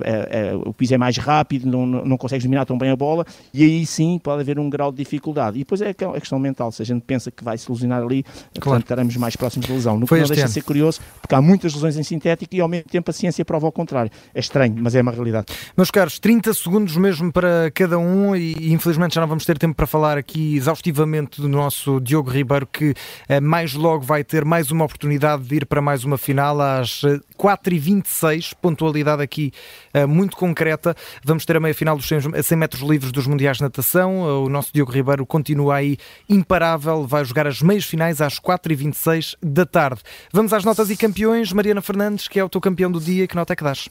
é, 0.50 0.54
o 0.54 0.72
piso 0.72 0.94
é 0.94 0.98
mais 0.98 1.16
rápido, 1.16 1.66
não, 1.66 1.86
não, 1.86 2.04
não 2.04 2.16
consegues 2.18 2.44
dominar 2.50 2.64
tão 2.64 2.76
bem 2.76 2.90
a 2.90 2.96
bola 2.96 3.24
e 3.54 3.62
aí 3.62 3.86
sim 3.86 4.18
pode 4.18 4.42
haver 4.42 4.58
um 4.58 4.68
grau 4.68 4.90
de 4.90 4.98
dificuldade. 4.98 5.56
E 5.56 5.60
depois 5.60 5.80
é 5.80 5.90
a 5.90 6.20
questão 6.20 6.38
mental, 6.38 6.72
se 6.72 6.82
a 6.82 6.84
gente 6.84 7.02
pensa 7.02 7.30
que 7.30 7.44
vai 7.44 7.56
se 7.56 7.70
lesionar 7.70 8.02
ali, 8.02 8.22
claro. 8.22 8.42
portanto 8.52 8.82
estaremos 8.82 9.16
mais 9.16 9.36
próximos 9.36 9.66
da 9.66 9.74
lesão. 9.74 9.98
No 9.98 10.06
Foi 10.06 10.18
que 10.18 10.22
não 10.22 10.28
deixa 10.28 10.46
de 10.46 10.52
ser 10.52 10.62
curioso, 10.62 11.00
porque 11.20 11.34
há 11.34 11.40
muitas 11.40 11.72
lesões 11.74 11.96
em 11.96 12.02
sintético 12.02 12.54
e 12.54 12.60
ao 12.60 12.68
mesmo 12.68 12.88
tempo 12.90 13.10
a 13.10 13.14
ciência 13.14 13.44
prova 13.44 13.68
o 13.68 13.72
contrário. 13.72 14.10
É 14.34 14.40
estranho, 14.40 14.74
mas 14.78 14.94
é 14.94 15.00
uma 15.00 15.12
realidade. 15.12 15.46
Meus 15.76 15.90
caros, 15.90 16.18
30 16.18 16.52
segundos 16.54 16.96
mesmo 16.96 17.32
para 17.32 17.70
cada 17.72 17.98
um 17.98 18.34
e 18.34 18.72
infelizmente 18.72 19.14
já 19.14 19.20
não 19.20 19.28
vamos 19.28 19.44
ter 19.44 19.56
tempo 19.56 19.74
para 19.74 19.86
falar 19.86 20.18
aqui 20.18 20.56
exaustivamente 20.56 21.40
do 21.40 21.48
nosso 21.48 22.00
Diogo 22.00 22.30
Ribeiro, 22.30 22.66
que 22.66 22.94
eh, 23.28 23.40
mais 23.40 23.74
logo 23.74 24.04
vai 24.04 24.24
ter 24.24 24.44
mais 24.44 24.70
uma 24.70 24.84
oportunidade 24.84 25.44
de 25.44 25.56
ir 25.56 25.66
para 25.66 25.80
mais 25.80 26.04
uma 26.04 26.18
final 26.18 26.60
às 26.60 27.02
4h26, 27.38 28.52
eh, 28.52 28.56
pontualidade 28.60 29.22
aqui 29.22 29.52
eh, 29.94 30.06
muito 30.06 30.36
concreta. 30.36 30.94
Vamos 31.24 31.44
ter 31.44 31.56
a 31.56 31.60
meia 31.60 31.74
final 31.74 31.96
dos 31.96 32.06
100 32.08 32.39
metros 32.56 32.82
livres 32.82 33.12
dos 33.12 33.26
Mundiais 33.26 33.58
de 33.58 33.62
Natação. 33.62 34.44
O 34.44 34.48
nosso 34.48 34.72
Diogo 34.72 34.92
Ribeiro 34.92 35.24
continua 35.24 35.76
aí 35.76 35.96
imparável, 36.28 37.06
vai 37.06 37.24
jogar 37.24 37.46
as 37.46 37.62
meias 37.62 37.84
finais 37.84 38.20
às 38.20 38.38
4h26 38.38 39.36
da 39.42 39.66
tarde. 39.66 40.02
Vamos 40.32 40.52
às 40.52 40.64
notas 40.64 40.90
e 40.90 40.96
campeões. 40.96 41.52
Mariana 41.52 41.82
Fernandes, 41.82 42.28
que 42.28 42.38
é 42.38 42.44
o 42.44 42.48
teu 42.48 42.60
campeão 42.60 42.90
do 42.90 43.00
dia, 43.00 43.26
que 43.26 43.36
nota 43.36 43.52
é 43.52 43.56
que 43.56 43.64
dás? 43.64 43.88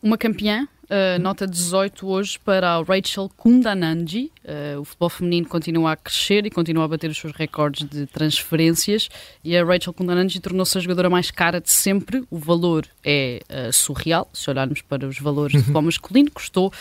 Uma 0.00 0.16
campeã, 0.16 0.68
uh, 0.84 1.20
nota 1.20 1.44
18 1.44 2.06
hoje 2.06 2.38
para 2.38 2.76
a 2.76 2.82
Rachel 2.82 3.28
Kundananji. 3.36 4.30
Uh, 4.44 4.80
o 4.80 4.84
futebol 4.84 5.08
feminino 5.08 5.48
continua 5.48 5.92
a 5.92 5.96
crescer 5.96 6.46
e 6.46 6.50
continua 6.50 6.84
a 6.84 6.88
bater 6.88 7.10
os 7.10 7.18
seus 7.18 7.32
recordes 7.32 7.88
de 7.88 8.06
transferências. 8.06 9.08
E 9.42 9.56
a 9.56 9.64
Rachel 9.64 9.92
Kundananji 9.92 10.38
tornou-se 10.38 10.78
a 10.78 10.80
jogadora 10.80 11.10
mais 11.10 11.32
cara 11.32 11.60
de 11.60 11.70
sempre. 11.70 12.24
O 12.30 12.38
valor 12.38 12.86
é 13.04 13.40
uh, 13.50 13.72
surreal, 13.72 14.28
se 14.32 14.48
olharmos 14.48 14.82
para 14.82 15.04
os 15.04 15.18
valores 15.18 15.54
do 15.54 15.60
futebol 15.60 15.82
masculino. 15.82 16.30
Custou 16.30 16.72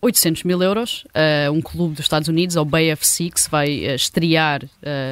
800 0.00 0.44
mil 0.44 0.62
euros, 0.62 1.04
uh, 1.06 1.52
um 1.52 1.60
clube 1.60 1.94
dos 1.94 2.04
Estados 2.04 2.28
Unidos, 2.28 2.56
ao 2.56 2.64
BFC, 2.64 3.30
que 3.30 3.40
se 3.40 3.50
vai 3.50 3.80
uh, 3.80 3.94
estrear 3.96 4.62
uh, 4.64 4.68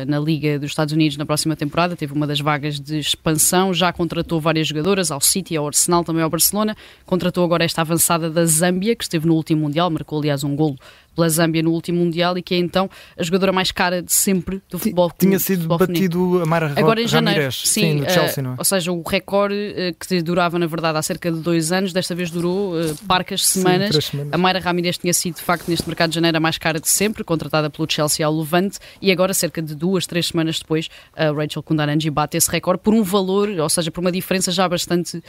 na 0.06 0.20
Liga 0.20 0.60
dos 0.60 0.70
Estados 0.70 0.94
Unidos 0.94 1.16
na 1.16 1.26
próxima 1.26 1.56
temporada, 1.56 1.96
teve 1.96 2.12
uma 2.12 2.24
das 2.24 2.38
vagas 2.38 2.78
de 2.78 2.98
expansão, 2.98 3.74
já 3.74 3.92
contratou 3.92 4.40
várias 4.40 4.68
jogadoras, 4.68 5.10
ao 5.10 5.20
City, 5.20 5.56
ao 5.56 5.66
Arsenal, 5.66 6.04
também 6.04 6.22
ao 6.22 6.30
Barcelona, 6.30 6.76
contratou 7.04 7.44
agora 7.44 7.64
esta 7.64 7.80
avançada 7.80 8.30
da 8.30 8.46
Zâmbia, 8.46 8.94
que 8.94 9.02
esteve 9.02 9.26
no 9.26 9.34
último 9.34 9.62
Mundial, 9.62 9.90
marcou 9.90 10.20
aliás 10.20 10.44
um 10.44 10.54
golo 10.54 10.78
pela 11.16 11.28
Zâmbia 11.28 11.62
no 11.62 11.72
último 11.72 11.98
Mundial 11.98 12.36
e 12.36 12.42
que 12.42 12.54
é 12.54 12.58
então 12.58 12.88
a 13.18 13.22
jogadora 13.22 13.50
mais 13.50 13.72
cara 13.72 14.02
de 14.02 14.12
sempre 14.12 14.62
do 14.70 14.78
futebol 14.78 15.10
Tinha 15.18 15.38
sido 15.38 15.66
batido 15.66 16.42
a 16.42 16.46
Mara 16.46 16.72
Agora 16.76 17.00
em 17.00 17.08
janeiro, 17.08 17.50
sim, 17.50 18.02
não 18.42 18.52
é? 18.52 18.54
ou 18.58 18.64
seja, 18.64 18.92
o 18.92 19.02
recorde 19.02 19.54
uh, 19.54 19.96
que 19.98 20.22
durava 20.22 20.58
na 20.58 20.66
verdade 20.66 20.98
há 20.98 21.02
cerca 21.02 21.32
de 21.32 21.40
dois 21.40 21.72
anos, 21.72 21.92
desta 21.92 22.14
vez 22.14 22.30
durou 22.30 22.74
uh, 22.74 22.94
parcas 23.08 23.46
semanas. 23.46 24.12
A 24.30 24.36
Mayra 24.36 24.60
Ramirez 24.60 24.98
tinha 24.98 25.12
sido 25.14 25.36
de 25.36 25.42
facto 25.42 25.68
neste 25.68 25.86
mercado 25.86 26.10
de 26.10 26.16
janeiro 26.16 26.36
a 26.36 26.40
mais 26.40 26.58
cara 26.58 26.78
de 26.78 26.88
sempre, 26.88 27.24
contratada 27.24 27.70
pelo 27.70 27.90
Chelsea 27.90 28.24
ao 28.24 28.36
Levante 28.36 28.78
e 29.00 29.10
agora 29.10 29.32
cerca 29.32 29.62
de 29.62 29.74
duas, 29.74 30.06
três 30.06 30.26
semanas 30.26 30.58
depois 30.58 30.88
a 31.16 31.30
Rachel 31.32 31.62
Kundaranji 31.62 32.10
bate 32.10 32.36
esse 32.36 32.50
recorde 32.50 32.82
por 32.82 32.92
um 32.92 33.02
valor, 33.02 33.48
ou 33.48 33.68
seja, 33.68 33.90
por 33.90 34.00
uma 34.00 34.12
diferença 34.12 34.52
já 34.52 34.68
bastante 34.68 35.22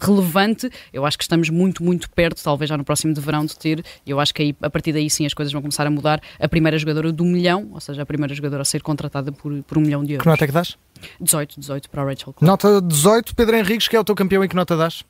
relevante. 0.00 0.70
Eu 0.92 1.04
acho 1.04 1.18
que 1.18 1.24
estamos 1.24 1.50
muito, 1.50 1.82
muito 1.82 2.08
perto, 2.10 2.42
talvez 2.42 2.68
já 2.68 2.76
no 2.76 2.84
próximo 2.84 3.12
de 3.12 3.20
verão 3.20 3.44
de 3.44 3.56
ter, 3.56 3.84
eu 4.06 4.13
acho 4.20 4.34
que 4.34 4.42
aí 4.42 4.56
a 4.62 4.70
partir 4.70 4.92
daí 4.92 5.08
sim 5.08 5.26
as 5.26 5.34
coisas 5.34 5.52
vão 5.52 5.62
começar 5.62 5.86
a 5.86 5.90
mudar. 5.90 6.20
A 6.38 6.48
primeira 6.48 6.78
jogadora 6.78 7.12
do 7.12 7.24
milhão, 7.24 7.68
ou 7.72 7.80
seja, 7.80 8.02
a 8.02 8.06
primeira 8.06 8.34
jogadora 8.34 8.62
a 8.62 8.64
ser 8.64 8.82
contratada 8.82 9.32
por, 9.32 9.62
por 9.62 9.78
um 9.78 9.80
milhão 9.80 10.04
de 10.04 10.12
euros. 10.12 10.22
Que 10.22 10.28
nota 10.28 10.44
é 10.44 10.46
que 10.46 10.52
dás? 10.52 10.76
18, 11.20 11.60
18 11.60 11.90
para 11.90 12.02
a 12.02 12.04
Rachel. 12.06 12.34
Nota 12.40 12.80
18, 12.80 13.34
Pedro 13.34 13.56
Henriques, 13.56 13.88
que 13.88 13.96
é 13.96 14.00
o 14.00 14.04
teu 14.04 14.14
campeão, 14.14 14.44
e 14.44 14.48
que 14.48 14.56
nota 14.56 14.76
dás? 14.76 15.04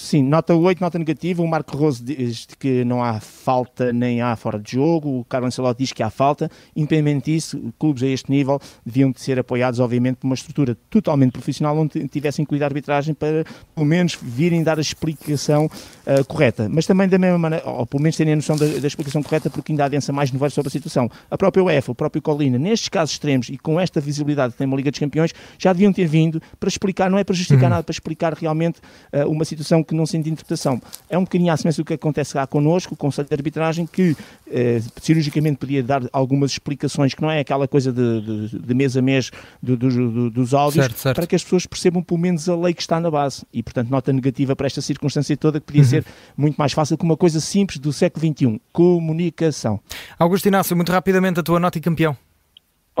Sim, 0.00 0.22
nota 0.22 0.54
8, 0.54 0.80
nota 0.80 0.96
negativa. 0.96 1.42
O 1.42 1.48
Marco 1.48 1.76
Rose 1.76 2.00
diz 2.00 2.46
que 2.56 2.84
não 2.84 3.02
há 3.02 3.18
falta 3.18 3.92
nem 3.92 4.22
há 4.22 4.36
fora 4.36 4.56
de 4.56 4.70
jogo. 4.70 5.18
O 5.18 5.24
Carlos 5.24 5.48
Ancelotti 5.48 5.80
diz 5.82 5.92
que 5.92 6.04
há 6.04 6.08
falta. 6.08 6.48
Independente 6.76 7.32
disso, 7.32 7.74
clubes 7.80 8.04
a 8.04 8.06
este 8.06 8.30
nível 8.30 8.60
deviam 8.86 9.10
de 9.10 9.20
ser 9.20 9.40
apoiados, 9.40 9.80
obviamente, 9.80 10.18
por 10.18 10.28
uma 10.28 10.36
estrutura 10.36 10.76
totalmente 10.88 11.32
profissional 11.32 11.76
onde 11.76 12.06
tivessem 12.06 12.44
cuidado 12.44 12.68
de 12.68 12.74
arbitragem 12.76 13.12
para, 13.12 13.44
pelo 13.74 13.84
menos, 13.84 14.16
virem 14.22 14.62
dar 14.62 14.78
a 14.78 14.80
explicação 14.80 15.66
uh, 15.66 16.24
correta. 16.28 16.68
Mas 16.70 16.86
também 16.86 17.08
da 17.08 17.18
mesma 17.18 17.36
maneira, 17.36 17.68
ou 17.68 17.84
pelo 17.84 18.00
menos 18.00 18.16
terem 18.16 18.34
a 18.34 18.36
noção 18.36 18.56
da, 18.56 18.66
da 18.66 18.86
explicação 18.86 19.20
correta, 19.20 19.50
porque 19.50 19.72
ainda 19.72 19.84
há 19.84 19.88
densa 19.88 20.12
mais 20.12 20.30
novidades 20.30 20.54
sobre 20.54 20.68
a 20.68 20.70
situação. 20.70 21.10
A 21.28 21.36
própria 21.36 21.64
UEFA, 21.64 21.90
o 21.90 21.94
próprio 21.96 22.22
Colina, 22.22 22.56
nestes 22.56 22.88
casos 22.88 23.14
extremos 23.14 23.48
e 23.48 23.58
com 23.58 23.80
esta 23.80 24.00
visibilidade 24.00 24.52
que 24.52 24.58
tem 24.58 24.66
uma 24.68 24.76
Liga 24.76 24.92
dos 24.92 25.00
Campeões, 25.00 25.34
já 25.58 25.72
deviam 25.72 25.92
ter 25.92 26.06
vindo 26.06 26.40
para 26.60 26.68
explicar, 26.68 27.10
não 27.10 27.18
é 27.18 27.24
para 27.24 27.34
justificar 27.34 27.64
uhum. 27.64 27.70
nada, 27.70 27.82
para 27.82 27.92
explicar 27.92 28.32
realmente 28.34 28.78
uh, 29.12 29.28
uma 29.28 29.44
situação 29.44 29.82
que 29.88 29.94
não 29.94 30.06
sente 30.06 30.28
interpretação. 30.28 30.80
É 31.08 31.18
um 31.18 31.24
bocadinho 31.24 31.52
à 31.52 31.56
semelhança 31.56 31.82
do 31.82 31.84
que 31.84 31.94
acontece 31.94 32.36
lá 32.36 32.46
connosco, 32.46 32.94
o 32.94 32.96
Conselho 32.96 33.26
de 33.26 33.34
Arbitragem, 33.34 33.86
que 33.86 34.16
eh, 34.50 34.80
cirurgicamente 35.00 35.56
podia 35.56 35.82
dar 35.82 36.02
algumas 36.12 36.52
explicações, 36.52 37.14
que 37.14 37.22
não 37.22 37.30
é 37.30 37.40
aquela 37.40 37.66
coisa 37.66 37.92
de, 37.92 38.20
de, 38.20 38.58
de 38.58 38.74
mês 38.74 38.96
a 38.96 39.02
mês 39.02 39.30
do, 39.62 39.76
do, 39.76 40.30
dos 40.30 40.54
áudios, 40.54 40.84
certo, 40.84 40.98
certo. 40.98 41.16
para 41.16 41.26
que 41.26 41.34
as 41.34 41.42
pessoas 41.42 41.66
percebam 41.66 42.02
pelo 42.02 42.20
menos 42.20 42.48
a 42.48 42.56
lei 42.56 42.74
que 42.74 42.82
está 42.82 43.00
na 43.00 43.10
base. 43.10 43.44
E, 43.52 43.62
portanto, 43.62 43.88
nota 43.88 44.12
negativa 44.12 44.54
para 44.54 44.66
esta 44.66 44.82
circunstância 44.82 45.36
toda, 45.36 45.58
que 45.58 45.66
podia 45.66 45.82
uhum. 45.82 45.88
ser 45.88 46.04
muito 46.36 46.56
mais 46.56 46.72
fácil 46.72 46.96
que 46.98 47.04
uma 47.04 47.16
coisa 47.16 47.40
simples 47.40 47.78
do 47.78 47.92
século 47.92 48.26
XXI, 48.26 48.60
comunicação. 48.72 49.80
Augusto 50.18 50.46
Inácio, 50.46 50.76
muito 50.76 50.92
rapidamente 50.92 51.40
a 51.40 51.42
tua 51.42 51.58
nota 51.58 51.78
e 51.78 51.80
campeão. 51.80 52.16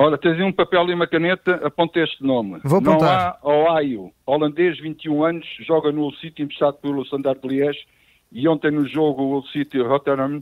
Olha, 0.00 0.16
tens 0.16 0.40
um 0.40 0.52
papel 0.52 0.90
e 0.90 0.94
uma 0.94 1.08
caneta, 1.08 1.56
aponta 1.56 1.98
este 1.98 2.22
nome. 2.22 2.60
Vou 2.62 2.78
apontar. 2.78 3.36
Não 3.42 3.50
há 3.50 3.72
Oaio, 3.72 4.12
holandês, 4.24 4.78
21 4.78 5.24
anos, 5.24 5.46
joga 5.66 5.90
no 5.90 6.02
Hull 6.02 6.14
City, 6.14 6.44
emprestado 6.44 6.74
pelo 6.74 7.02
Standard 7.02 7.40
de 7.40 7.48
Liège, 7.48 7.84
e 8.30 8.46
ontem 8.46 8.70
no 8.70 8.86
jogo 8.86 9.24
o 9.24 9.32
Hull 9.32 9.46
City 9.48 9.80
Rotterdam 9.80 10.40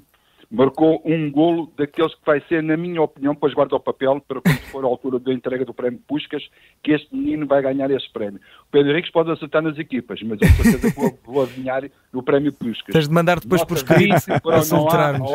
marcou 0.51 1.03
um 1.05 1.31
golo 1.31 1.73
daqueles 1.77 2.15
que 2.15 2.21
vai 2.25 2.41
ser, 2.49 2.63
na 2.63 2.77
minha 2.77 3.03
opinião, 3.03 3.35
depois 3.35 3.53
guarda 3.55 3.77
o 3.77 3.81
papel 3.81 4.21
para 4.27 4.41
quando 4.41 4.61
for 4.71 4.85
a 4.85 4.89
altura 4.89 5.19
da 5.19 5.33
entrega 5.33 5.65
do 5.65 5.75
prémio 5.75 6.01
Puscas, 6.07 6.43
que 6.83 6.93
este 6.93 7.15
menino 7.15 7.47
vai 7.47 7.63
ganhar 7.63 7.91
esse 7.91 8.11
prémio. 8.13 8.41
O 8.69 8.71
Pedro 8.71 8.93
Henriques 8.93 9.11
pode 9.11 9.31
acertar 9.31 9.63
nas 9.63 9.79
equipas, 9.79 10.21
mas 10.23 10.39
eu 10.41 10.49
certeza 10.49 10.93
que 10.93 11.01
vou, 11.01 11.19
vou 11.25 11.43
adivinhar 11.43 11.83
no 12.13 12.23
prémio 12.23 12.53
Puscas. 12.53 12.93
Tens 12.93 13.09
de 13.09 13.15
mandar 13.15 13.41
depois 13.41 13.65
por 13.65 13.77
escrito 13.77 14.25
para 14.43 14.59
acertarmos. 14.59 15.31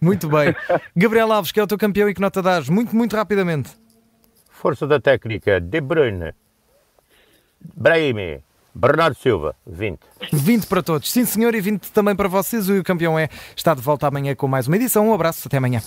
Muito 0.00 0.28
bem. 0.28 0.54
Gabriel 0.96 1.32
Alves, 1.32 1.52
que 1.52 1.60
é 1.60 1.62
o 1.62 1.66
teu 1.66 1.78
campeão 1.78 2.08
e 2.08 2.14
que 2.14 2.20
nota 2.20 2.42
dás? 2.42 2.68
Muito, 2.68 2.94
muito 2.94 3.16
rapidamente. 3.16 3.70
Força 4.50 4.86
da 4.86 5.00
técnica, 5.00 5.60
De 5.60 5.80
Bruyne. 5.80 6.32
Brahimi. 7.74 8.42
Bernardo 8.74 9.16
Silva, 9.16 9.54
20. 9.66 9.98
20 10.32 10.66
para 10.66 10.82
todos. 10.82 11.10
Sim, 11.10 11.24
senhor, 11.24 11.54
e 11.54 11.60
20 11.60 11.90
também 11.92 12.14
para 12.14 12.28
vocês. 12.28 12.68
O 12.68 12.82
campeão 12.82 13.18
é 13.18 13.28
está 13.56 13.74
de 13.74 13.80
volta 13.80 14.06
amanhã 14.06 14.34
com 14.34 14.46
mais 14.46 14.66
uma 14.66 14.76
edição. 14.76 15.08
Um 15.08 15.14
abraço, 15.14 15.46
até 15.46 15.56
amanhã. 15.56 15.80